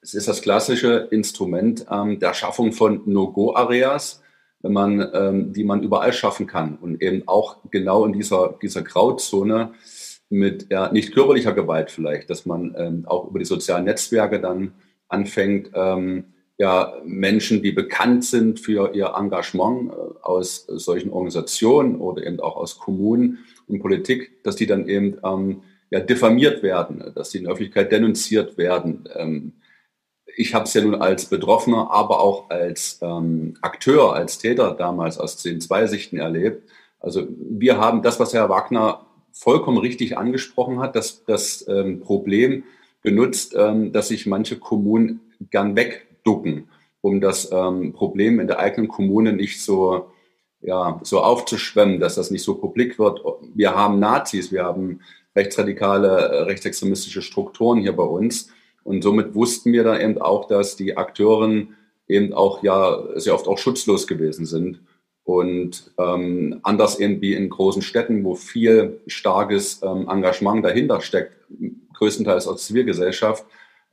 [0.02, 4.22] es ist das klassische Instrument ähm, der Schaffung von No-Go-Areas,
[4.62, 9.74] man, ähm, die man überall schaffen kann und eben auch genau in dieser, dieser Grauzone
[10.30, 14.74] mit ja, nicht körperlicher Gewalt vielleicht, dass man ähm, auch über die sozialen Netzwerke dann
[15.08, 22.26] anfängt, ähm, ja Menschen, die bekannt sind für ihr Engagement äh, aus solchen Organisationen oder
[22.26, 27.32] eben auch aus Kommunen und Politik, dass die dann eben ähm, ja, diffamiert werden, dass
[27.32, 29.08] sie in der Öffentlichkeit denunziert werden.
[29.16, 29.54] Ähm,
[30.38, 35.18] ich habe es ja nun als Betroffener, aber auch als ähm, Akteur, als Täter damals
[35.18, 36.70] aus den zwei Sichten erlebt.
[37.00, 42.64] Also wir haben das, was Herr Wagner vollkommen richtig angesprochen hat, dass das ähm, Problem
[43.02, 46.70] benutzt, ähm, dass sich manche Kommunen gern weg ducken,
[47.02, 50.08] um das ähm, Problem in der eigenen Kommune nicht so,
[50.62, 53.22] ja, so aufzuschwemmen, dass das nicht so publik wird.
[53.54, 55.00] Wir haben Nazis, wir haben
[55.36, 58.50] rechtsradikale, äh, rechtsextremistische Strukturen hier bei uns.
[58.84, 61.76] Und somit wussten wir dann eben auch, dass die Akteuren
[62.08, 64.82] eben auch ja sehr oft auch schutzlos gewesen sind.
[65.24, 71.36] Und ähm, anders eben wie in großen Städten, wo viel starkes ähm, Engagement dahinter steckt,
[71.96, 73.46] größtenteils aus Zivilgesellschaft,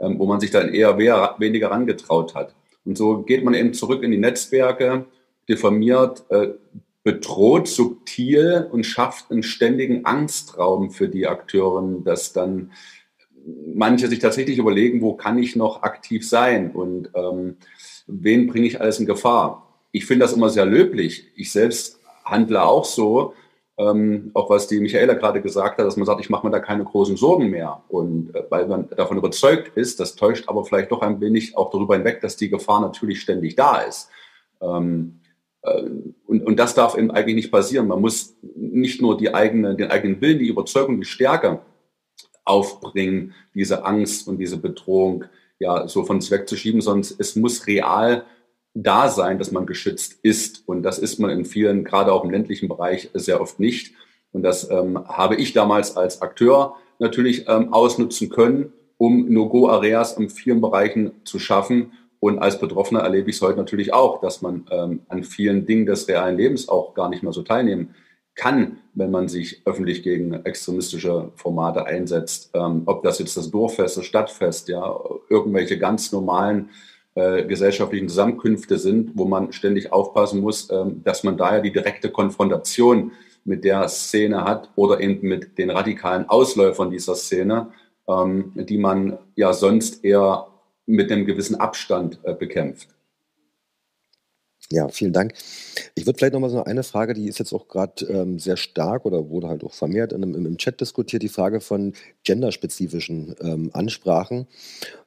[0.03, 2.55] ähm, wo man sich dann eher weniger rangetraut hat.
[2.85, 5.07] Und so geht man eben zurück in die Netzwerke,
[5.49, 6.49] diffamiert, äh,
[7.05, 12.73] bedroht subtil und schafft einen ständigen Angstraum für die Akteuren, dass dann
[13.75, 17.57] manche sich tatsächlich überlegen, wo kann ich noch aktiv sein und ähm,
[18.07, 19.69] wen bringe ich alles in Gefahr.
[19.91, 21.27] Ich finde das immer sehr löblich.
[21.35, 23.35] Ich selbst handle auch so,
[23.79, 26.61] ähm, auch was die Michaela gerade gesagt hat, dass man sagt, ich mache mir da
[26.61, 27.83] keine großen Sorgen mehr.
[27.89, 31.71] Und äh, weil man davon überzeugt ist, das täuscht aber vielleicht doch ein wenig auch
[31.71, 34.11] darüber hinweg, dass die Gefahr natürlich ständig da ist.
[34.61, 35.21] Ähm,
[35.63, 35.83] äh,
[36.27, 37.89] und, und das darf eben eigentlich nicht passieren.
[37.89, 41.61] Man muss nicht nur die eigene, den eigenen Willen, die Überzeugung, die Stärke
[42.45, 45.25] aufbringen, diese Angst und diese Bedrohung
[45.59, 48.25] ja so von uns wegzuschieben, sondern es muss real
[48.75, 50.63] da sein, dass man geschützt ist.
[50.67, 53.95] Und das ist man in vielen, gerade auch im ländlichen Bereich, sehr oft nicht.
[54.33, 60.31] Und das ähm, habe ich damals als Akteur natürlich ähm, ausnutzen können, um No-Go-Areas in
[60.31, 61.93] vielen Bereichen zu schaffen.
[62.21, 65.87] Und als Betroffener erlebe ich es heute natürlich auch, dass man ähm, an vielen Dingen
[65.87, 67.95] des realen Lebens auch gar nicht mehr so teilnehmen
[68.35, 72.51] kann, wenn man sich öffentlich gegen extremistische Formate einsetzt.
[72.55, 74.99] Ähm, ob das jetzt das Dorffest, das Stadtfest, ja,
[75.29, 76.71] irgendwelche ganz normalen
[77.15, 82.11] äh, gesellschaftlichen Zusammenkünfte sind, wo man ständig aufpassen muss, ähm, dass man daher die direkte
[82.11, 83.13] Konfrontation
[83.45, 87.69] mit der Szene hat oder eben mit den radikalen Ausläufern dieser Szene,
[88.09, 90.47] ähm, die man ja sonst eher
[90.87, 92.89] mit einem gewissen Abstand äh, bekämpft.
[94.71, 95.35] Ja, vielen Dank.
[95.95, 98.57] Ich würde vielleicht noch mal so eine Frage, die ist jetzt auch gerade ähm, sehr
[98.57, 101.93] stark oder wurde halt auch vermehrt in, im, im Chat diskutiert, die Frage von
[102.25, 104.47] genderspezifischen ähm, Ansprachen.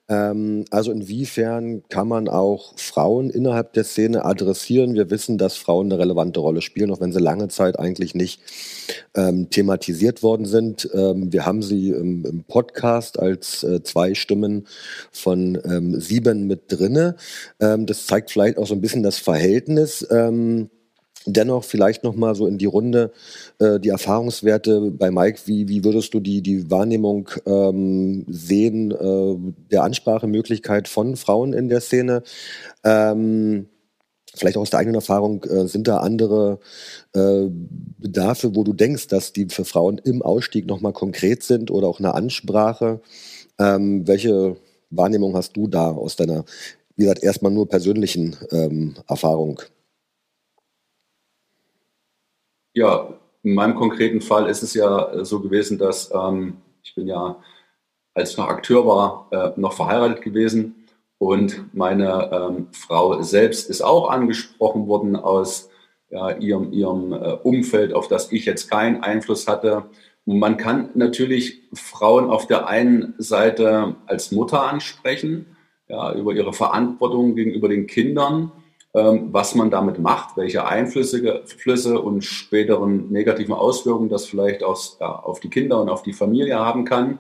[0.08, 4.94] Ähm, also inwiefern kann man auch Frauen innerhalb der Szene adressieren?
[4.94, 8.40] Wir wissen, dass Frauen eine relevante Rolle spielen, auch wenn sie lange Zeit eigentlich nicht
[9.16, 10.88] ähm, thematisiert worden sind.
[10.94, 14.68] Ähm, wir haben sie im, im Podcast als äh, zwei Stimmen
[15.12, 17.16] von ähm, sieben mit drinne.
[17.60, 20.06] Ähm, das zeigt vielleicht auch so ein bisschen das Verhältnis.
[21.28, 23.12] Dennoch vielleicht noch mal so in die Runde
[23.60, 25.40] äh, die Erfahrungswerte bei Mike.
[25.46, 31.68] Wie, wie würdest du die, die Wahrnehmung ähm, sehen äh, der Ansprachemöglichkeit von Frauen in
[31.68, 32.22] der Szene?
[32.84, 33.68] Ähm,
[34.36, 36.60] vielleicht auch aus der eigenen Erfahrung, äh, sind da andere
[37.14, 41.72] äh, Bedarfe, wo du denkst, dass die für Frauen im Ausstieg noch mal konkret sind
[41.72, 43.02] oder auch eine Ansprache?
[43.58, 44.58] Ähm, welche
[44.90, 46.46] Wahrnehmung hast du da aus deiner,
[46.96, 49.62] wie gesagt, erstmal nur persönlichen ähm, Erfahrung?
[52.76, 53.08] Ja,
[53.42, 57.38] in meinem konkreten Fall ist es ja äh, so gewesen, dass ähm, ich bin ja,
[58.14, 60.86] als ich noch Akteur war, äh, noch verheiratet gewesen
[61.18, 65.70] und meine ähm, Frau selbst ist auch angesprochen worden aus
[66.10, 69.86] ja, ihrem, ihrem äh, Umfeld, auf das ich jetzt keinen Einfluss hatte.
[70.26, 75.56] Man kann natürlich Frauen auf der einen Seite als Mutter ansprechen,
[75.88, 78.52] ja, über ihre Verantwortung gegenüber den Kindern
[78.98, 85.12] was man damit macht, welche Einflüsse Flüsse und späteren negativen Auswirkungen das vielleicht aus, ja,
[85.12, 87.20] auf die Kinder und auf die Familie haben kann.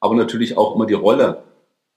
[0.00, 1.44] Aber natürlich auch immer die Rolle,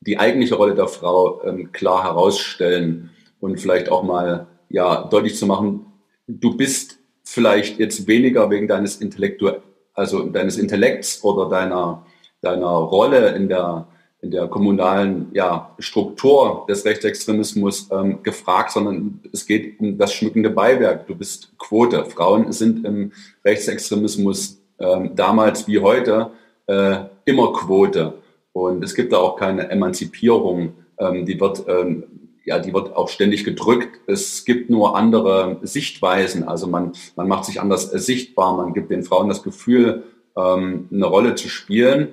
[0.02, 3.10] die eigentliche Rolle der Frau ähm, klar herausstellen
[3.40, 5.86] und vielleicht auch mal ja, deutlich zu machen,
[6.28, 9.50] du bist vielleicht jetzt weniger wegen deines Intellektu
[9.96, 12.06] also deines Intellekts oder deiner,
[12.42, 13.88] deiner Rolle in der,
[14.26, 20.50] in der kommunalen ja, Struktur des Rechtsextremismus ähm, gefragt, sondern es geht um das schmückende
[20.50, 21.06] Beiwerk.
[21.06, 22.06] Du bist Quote.
[22.06, 23.12] Frauen sind im
[23.46, 26.32] Rechtsextremismus ähm, damals wie heute
[26.66, 28.16] äh, immer Quote.
[28.52, 30.74] Und es gibt da auch keine Emanzipierung.
[30.98, 32.04] Ähm, die wird ähm,
[32.46, 34.00] ja, die wird auch ständig gedrückt.
[34.08, 36.48] Es gibt nur andere Sichtweisen.
[36.48, 38.56] Also man, man macht sich anders sichtbar.
[38.58, 40.04] Man gibt den Frauen das Gefühl,
[40.36, 42.10] ähm, eine Rolle zu spielen.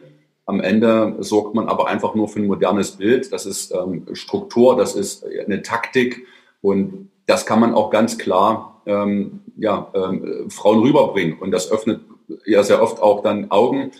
[0.47, 3.32] Am Ende sorgt man aber einfach nur für ein modernes Bild.
[3.32, 6.26] Das ist ähm, Struktur, das ist eine Taktik
[6.61, 11.38] und das kann man auch ganz klar ähm, ja, ähm, Frauen rüberbringen.
[11.38, 12.01] Und das öffnet
[12.45, 13.93] ja sehr oft auch dann Augen.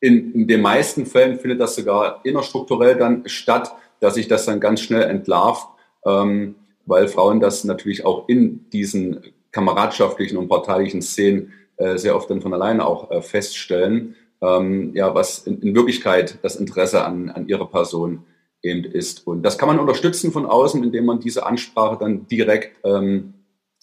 [0.00, 4.58] In, in den meisten Fällen findet das sogar innerstrukturell dann statt dass sich das dann
[4.58, 5.68] ganz schnell entlarvt,
[6.04, 6.56] ähm,
[6.86, 12.42] weil Frauen das natürlich auch in diesen kameradschaftlichen und parteilichen Szenen äh, sehr oft dann
[12.42, 17.48] von alleine auch äh, feststellen, ähm, ja, was in, in, Wirklichkeit das Interesse an, an
[17.48, 18.24] ihrer Person
[18.60, 19.26] eben ist.
[19.26, 23.34] Und das kann man unterstützen von außen, indem man diese Ansprache dann direkt, ähm,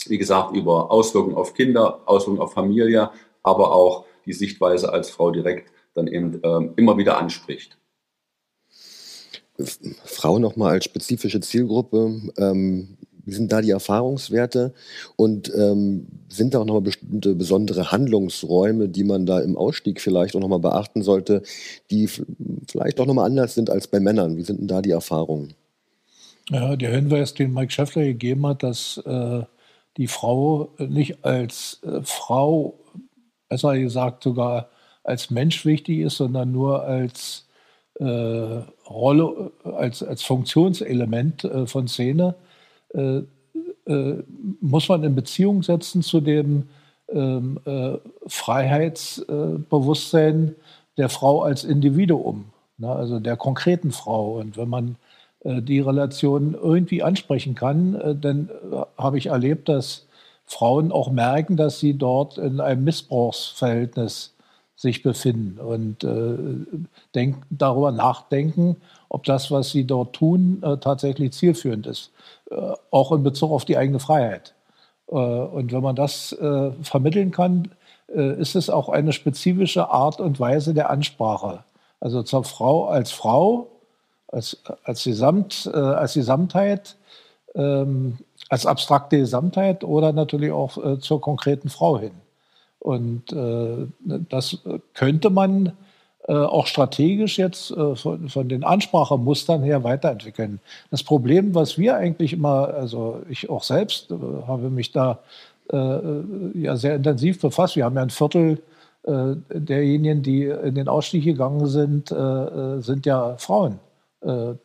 [0.06, 3.10] wie gesagt, über Auswirkungen auf Kinder, Auswirkungen auf Familie,
[3.42, 7.78] aber auch die Sichtweise als Frau direkt dann eben ähm, immer wieder anspricht.
[10.06, 12.22] Frauen nochmal als spezifische Zielgruppe.
[12.38, 12.98] Ähm,
[13.30, 14.74] wie sind da die Erfahrungswerte
[15.16, 20.36] und ähm, sind da auch nochmal bestimmte besondere Handlungsräume, die man da im Ausstieg vielleicht
[20.36, 21.44] auch nochmal beachten sollte,
[21.92, 22.08] die
[22.68, 24.38] vielleicht auch nochmal anders sind als bei Männern?
[24.38, 25.54] Wie sind denn da die Erfahrungen?
[26.50, 29.44] Ja, der Hinweis, den Mike Schäffler gegeben hat, dass äh,
[29.98, 32.80] die Frau nicht als äh, Frau,
[33.50, 34.70] besser gesagt sogar
[35.04, 37.48] als Mensch wichtig ist, sondern nur als
[38.00, 38.06] äh,
[38.90, 42.36] Rolle, als, als Funktionselement äh, von Szene,
[42.94, 43.24] äh,
[43.86, 44.24] äh,
[44.62, 46.70] muss man in Beziehung setzen zu dem
[47.10, 50.56] ähm, äh, Freiheitsbewusstsein
[50.98, 52.46] der Frau als Individuum,
[52.78, 54.40] ne, also der konkreten Frau.
[54.40, 54.96] Und wenn man
[55.42, 58.50] die Relation irgendwie ansprechen kann, dann
[58.98, 60.06] habe ich erlebt, dass
[60.46, 64.34] Frauen auch merken, dass sie dort in einem Missbrauchsverhältnis
[64.80, 66.38] sich befinden und äh,
[67.14, 68.78] denk, darüber nachdenken,
[69.10, 72.12] ob das, was sie dort tun, äh, tatsächlich zielführend ist,
[72.50, 72.56] äh,
[72.90, 74.54] auch in Bezug auf die eigene Freiheit.
[75.12, 77.72] Äh, und wenn man das äh, vermitteln kann,
[78.08, 81.66] äh, ist es auch eine spezifische Art und Weise der Ansprache.
[82.00, 83.68] Also zur Frau als Frau,
[84.30, 86.96] als, als, Gesamt, als Gesamtheit,
[87.54, 92.14] ähm, als abstrakte Gesamtheit oder natürlich auch zur konkreten Frau hin.
[92.80, 93.88] Und äh,
[94.30, 94.60] das
[94.94, 95.74] könnte man
[96.30, 100.60] äh, auch strategisch jetzt äh, von, von, den Ansprachemustern her weiterentwickeln.
[100.92, 104.16] Das Problem, was wir eigentlich immer, also ich auch selbst äh,
[104.46, 105.20] habe mich da
[105.72, 106.00] äh,
[106.54, 107.76] ja sehr intensiv befasst.
[107.76, 108.62] Wir haben ja ein Viertel
[109.04, 113.80] äh, derjenigen, die in den Ausstieg gegangen sind, sind ja Frauen,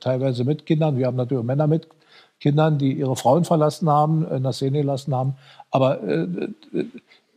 [0.01, 0.99] teilweise mit Kindern.
[0.99, 1.89] Wir haben natürlich Männer mit
[2.41, 5.37] Kindern, die ihre Frauen verlassen haben, in der Szene gelassen haben.
[5.71, 6.01] Aber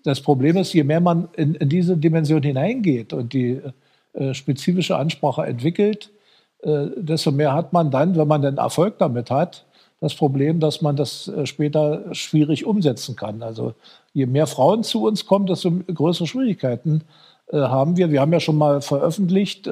[0.08, 3.60] das Problem ist, je mehr man in, in diese Dimension hineingeht und die
[4.14, 6.12] äh, spezifische Ansprache entwickelt,
[6.62, 9.66] äh, desto mehr hat man dann, wenn man den Erfolg damit hat,
[10.00, 13.44] das Problem, dass man das äh, später schwierig umsetzen kann.
[13.44, 13.74] Also
[14.14, 17.02] je mehr Frauen zu uns kommen, desto größere Schwierigkeiten
[17.52, 18.10] äh, haben wir.
[18.10, 19.72] Wir haben ja schon mal veröffentlicht, äh,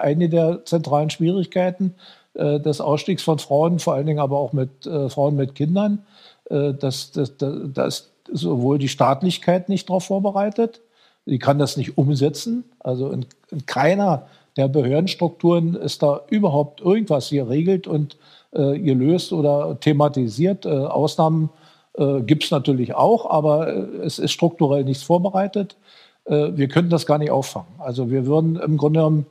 [0.00, 1.94] eine der zentralen Schwierigkeiten
[2.34, 6.04] äh, des Ausstiegs von Frauen, vor allen Dingen aber auch mit Frauen mit Kindern,
[6.48, 10.80] dass, dass, dass sowohl die Staatlichkeit nicht darauf vorbereitet,
[11.26, 12.64] die kann das nicht umsetzen.
[12.78, 18.16] Also in, in, keiner der Behördenstrukturen ist da überhaupt irgendwas geregelt und
[18.52, 20.64] äh, gelöst oder thematisiert.
[20.64, 21.50] Äh, Ausnahmen
[21.94, 25.76] äh, gibt es natürlich auch, aber äh, es ist strukturell nichts vorbereitet.
[26.24, 27.68] Äh, wir könnten das gar nicht auffangen.
[27.78, 29.26] Also wir würden im Grunde genommen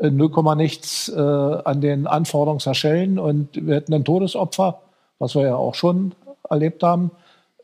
[0.00, 4.80] 0, nichts äh, an den Anforderungen zerschellen und wir hätten ein Todesopfer,
[5.20, 6.14] was wir ja auch schon
[6.50, 7.12] erlebt haben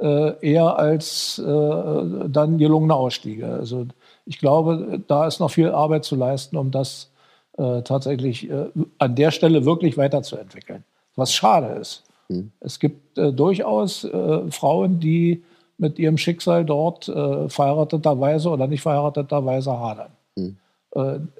[0.00, 3.46] eher als äh, dann gelungene Ausstiege.
[3.46, 3.86] Also
[4.24, 7.10] ich glaube, da ist noch viel Arbeit zu leisten, um das
[7.58, 8.66] äh, tatsächlich äh,
[8.98, 10.84] an der Stelle wirklich weiterzuentwickeln.
[11.16, 12.04] Was schade ist.
[12.28, 12.52] Mhm.
[12.60, 15.42] Es gibt äh, durchaus äh, Frauen, die
[15.76, 20.10] mit ihrem Schicksal dort verheirateterweise oder nicht verheirateterweise hadern.
[20.36, 20.58] Mhm.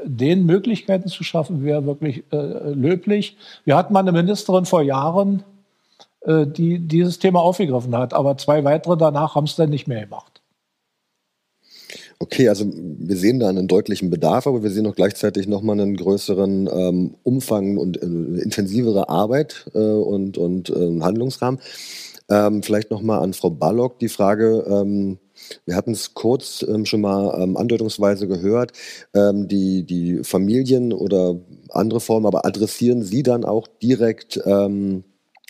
[0.02, 3.36] Den Möglichkeiten zu schaffen, wäre wirklich löblich.
[3.66, 5.42] Wir hatten mal eine Ministerin vor Jahren, äh,
[6.26, 8.12] die dieses Thema aufgegriffen hat.
[8.12, 10.40] Aber zwei weitere danach haben es dann nicht mehr gemacht.
[12.22, 15.96] Okay, also wir sehen da einen deutlichen Bedarf, aber wir sehen auch gleichzeitig nochmal einen
[15.96, 18.04] größeren ähm, Umfang und äh,
[18.42, 21.60] intensivere Arbeit äh, und, und äh, Handlungsrahmen.
[22.28, 25.18] Ähm, vielleicht nochmal an Frau Ballock die Frage, ähm,
[25.64, 28.72] wir hatten es kurz ähm, schon mal ähm, andeutungsweise gehört,
[29.14, 31.36] ähm, die, die Familien oder
[31.70, 35.04] andere Formen, aber adressieren Sie dann auch direkt ähm,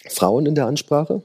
[0.08, 1.22] Frauen in der Ansprache?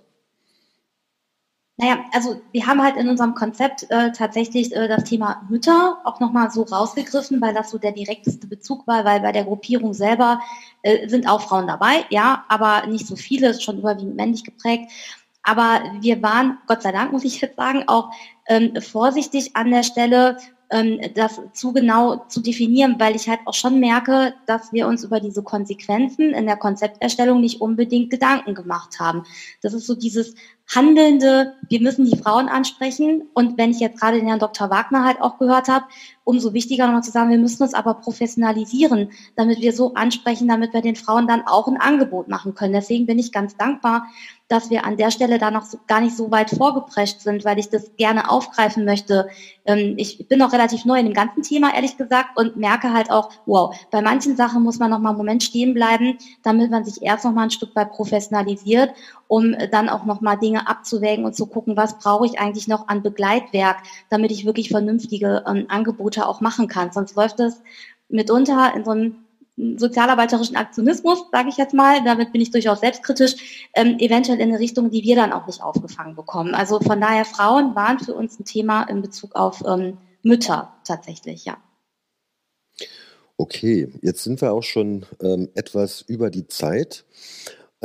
[1.77, 6.21] Naja, also wir haben halt in unserem Konzept äh, tatsächlich äh, das Thema Mütter auch
[6.21, 10.39] nochmal so rausgegriffen, weil das so der direkteste Bezug war, weil bei der Gruppierung selber
[10.83, 14.89] äh, sind auch Frauen dabei, ja, aber nicht so viele, schon überwiegend männlich geprägt.
[15.43, 18.09] Aber wir waren, Gott sei Dank muss ich jetzt sagen, auch
[18.47, 20.37] ähm, vorsichtig an der Stelle,
[20.69, 25.03] ähm, das zu genau zu definieren, weil ich halt auch schon merke, dass wir uns
[25.03, 29.23] über diese Konsequenzen in der Konzepterstellung nicht unbedingt Gedanken gemacht haben.
[29.61, 30.35] Das ist so dieses
[30.73, 33.29] Handelnde, wir müssen die Frauen ansprechen.
[33.33, 34.69] Und wenn ich jetzt gerade den Herrn Dr.
[34.69, 35.85] Wagner halt auch gehört habe,
[36.23, 40.73] umso wichtiger nochmal zu sagen, wir müssen uns aber professionalisieren, damit wir so ansprechen, damit
[40.73, 42.73] wir den Frauen dann auch ein Angebot machen können.
[42.73, 44.07] Deswegen bin ich ganz dankbar,
[44.47, 47.57] dass wir an der Stelle da noch so, gar nicht so weit vorgeprescht sind, weil
[47.57, 49.27] ich das gerne aufgreifen möchte.
[49.65, 53.09] Ähm, ich bin noch relativ neu in dem ganzen Thema, ehrlich gesagt, und merke halt
[53.09, 56.85] auch, wow, bei manchen Sachen muss man noch mal einen Moment stehen bleiben, damit man
[56.85, 58.91] sich erst noch mal ein Stück weit professionalisiert,
[59.27, 62.87] um dann auch noch mal Dinge abzuwägen und zu gucken, was brauche ich eigentlich noch
[62.87, 63.77] an Begleitwerk,
[64.09, 66.91] damit ich wirklich vernünftige ähm, Angebote auch machen kann.
[66.91, 67.61] Sonst läuft es
[68.09, 69.24] mitunter in so einem
[69.57, 74.59] sozialarbeiterischen Aktionismus, sage ich jetzt mal, damit bin ich durchaus selbstkritisch, ähm, eventuell in eine
[74.59, 76.53] Richtung, die wir dann auch nicht aufgefangen bekommen.
[76.53, 81.45] Also von daher, Frauen waren für uns ein Thema in Bezug auf ähm, Mütter tatsächlich,
[81.45, 81.57] ja.
[83.37, 87.05] Okay, jetzt sind wir auch schon ähm, etwas über die Zeit.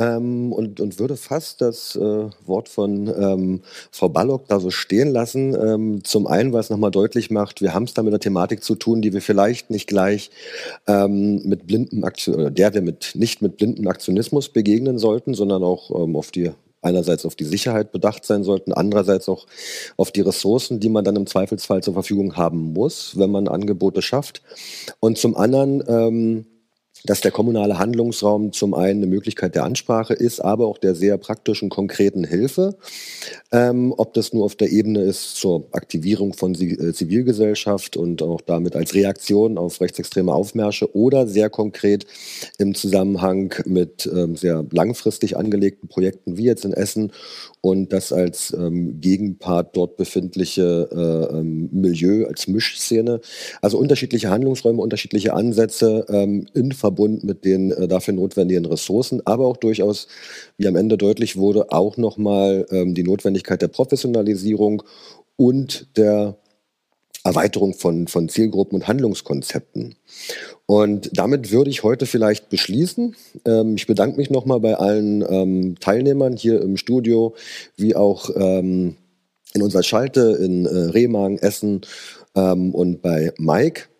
[0.01, 5.11] Ähm, und, und würde fast das äh, Wort von ähm, Frau Ballock da so stehen
[5.11, 5.53] lassen.
[5.53, 8.63] Ähm, zum einen, weil es nochmal deutlich macht, wir haben es da mit einer Thematik
[8.63, 10.31] zu tun, die wir vielleicht nicht gleich
[10.87, 15.63] ähm, mit blindem Aktion, oder der wir mit, nicht mit blindem Aktionismus begegnen sollten, sondern
[15.63, 19.45] auch ähm, auf die einerseits auf die Sicherheit bedacht sein sollten, andererseits auch
[19.97, 24.01] auf die Ressourcen, die man dann im Zweifelsfall zur Verfügung haben muss, wenn man Angebote
[24.01, 24.41] schafft.
[24.99, 26.45] Und zum anderen ähm,
[27.03, 31.17] dass der kommunale Handlungsraum zum einen eine Möglichkeit der Ansprache ist, aber auch der sehr
[31.17, 32.75] praktischen, konkreten Hilfe.
[33.51, 38.41] Ähm, ob das nur auf der Ebene ist zur Aktivierung von äh, Zivilgesellschaft und auch
[38.41, 42.05] damit als Reaktion auf rechtsextreme Aufmärsche oder sehr konkret
[42.57, 47.11] im Zusammenhang mit ähm, sehr langfristig angelegten Projekten wie jetzt in Essen
[47.61, 53.21] und das als ähm, Gegenpart dort befindliche äh, ähm, Milieu, als Mischszene.
[53.61, 59.45] Also unterschiedliche Handlungsräume, unterschiedliche Ansätze ähm, in Verbund mit den äh, dafür notwendigen Ressourcen, aber
[59.45, 60.07] auch durchaus,
[60.57, 64.81] wie am Ende deutlich wurde, auch nochmal ähm, die Notwendigkeit der Professionalisierung
[65.35, 66.37] und der
[67.23, 69.95] Erweiterung von, von Zielgruppen und Handlungskonzepten.
[70.65, 73.15] Und damit würde ich heute vielleicht beschließen.
[73.45, 77.35] Ähm, ich bedanke mich nochmal bei allen ähm, Teilnehmern hier im Studio,
[77.77, 78.95] wie auch ähm,
[79.53, 81.81] in unserer Schalte in äh, Remagen, Essen
[82.35, 83.90] ähm, und bei Mike.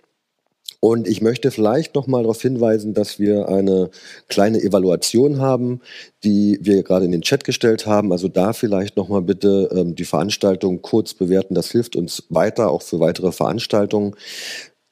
[0.81, 3.91] Und ich möchte vielleicht noch mal darauf hinweisen, dass wir eine
[4.27, 5.79] kleine Evaluation haben,
[6.23, 8.11] die wir gerade in den Chat gestellt haben.
[8.11, 11.53] Also da vielleicht noch mal bitte ähm, die Veranstaltung kurz bewerten.
[11.53, 14.15] Das hilft uns weiter, auch für weitere Veranstaltungen.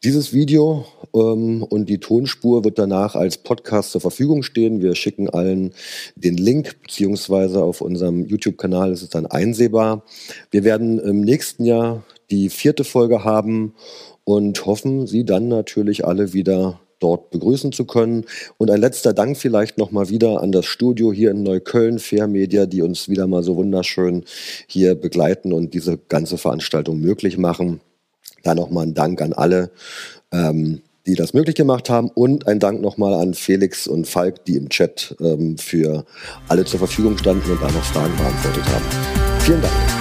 [0.04, 0.86] Dieses Video
[1.16, 4.84] ähm, und die Tonspur wird danach als Podcast zur Verfügung stehen.
[4.84, 5.74] Wir schicken allen
[6.16, 10.04] den Link, beziehungsweise auf unserem YouTube-Kanal ist es dann einsehbar.
[10.52, 13.74] Wir werden im nächsten Jahr die vierte Folge haben
[14.30, 18.26] und hoffen, Sie dann natürlich alle wieder dort begrüßen zu können.
[18.60, 22.68] Und ein letzter Dank vielleicht nochmal wieder an das Studio hier in Neukölln, Fair Media,
[22.68, 24.24] die uns wieder mal so wunderschön
[24.68, 27.82] hier begleiten und diese ganze Veranstaltung möglich machen.
[28.44, 29.72] Da nochmal ein Dank an alle,
[30.32, 34.58] ähm, die das möglich gemacht haben und ein Dank nochmal an Felix und Falk, die
[34.58, 36.06] im Chat ähm, für
[36.48, 39.40] alle zur Verfügung standen und da noch Fragen beantwortet haben.
[39.40, 39.99] Vielen Dank.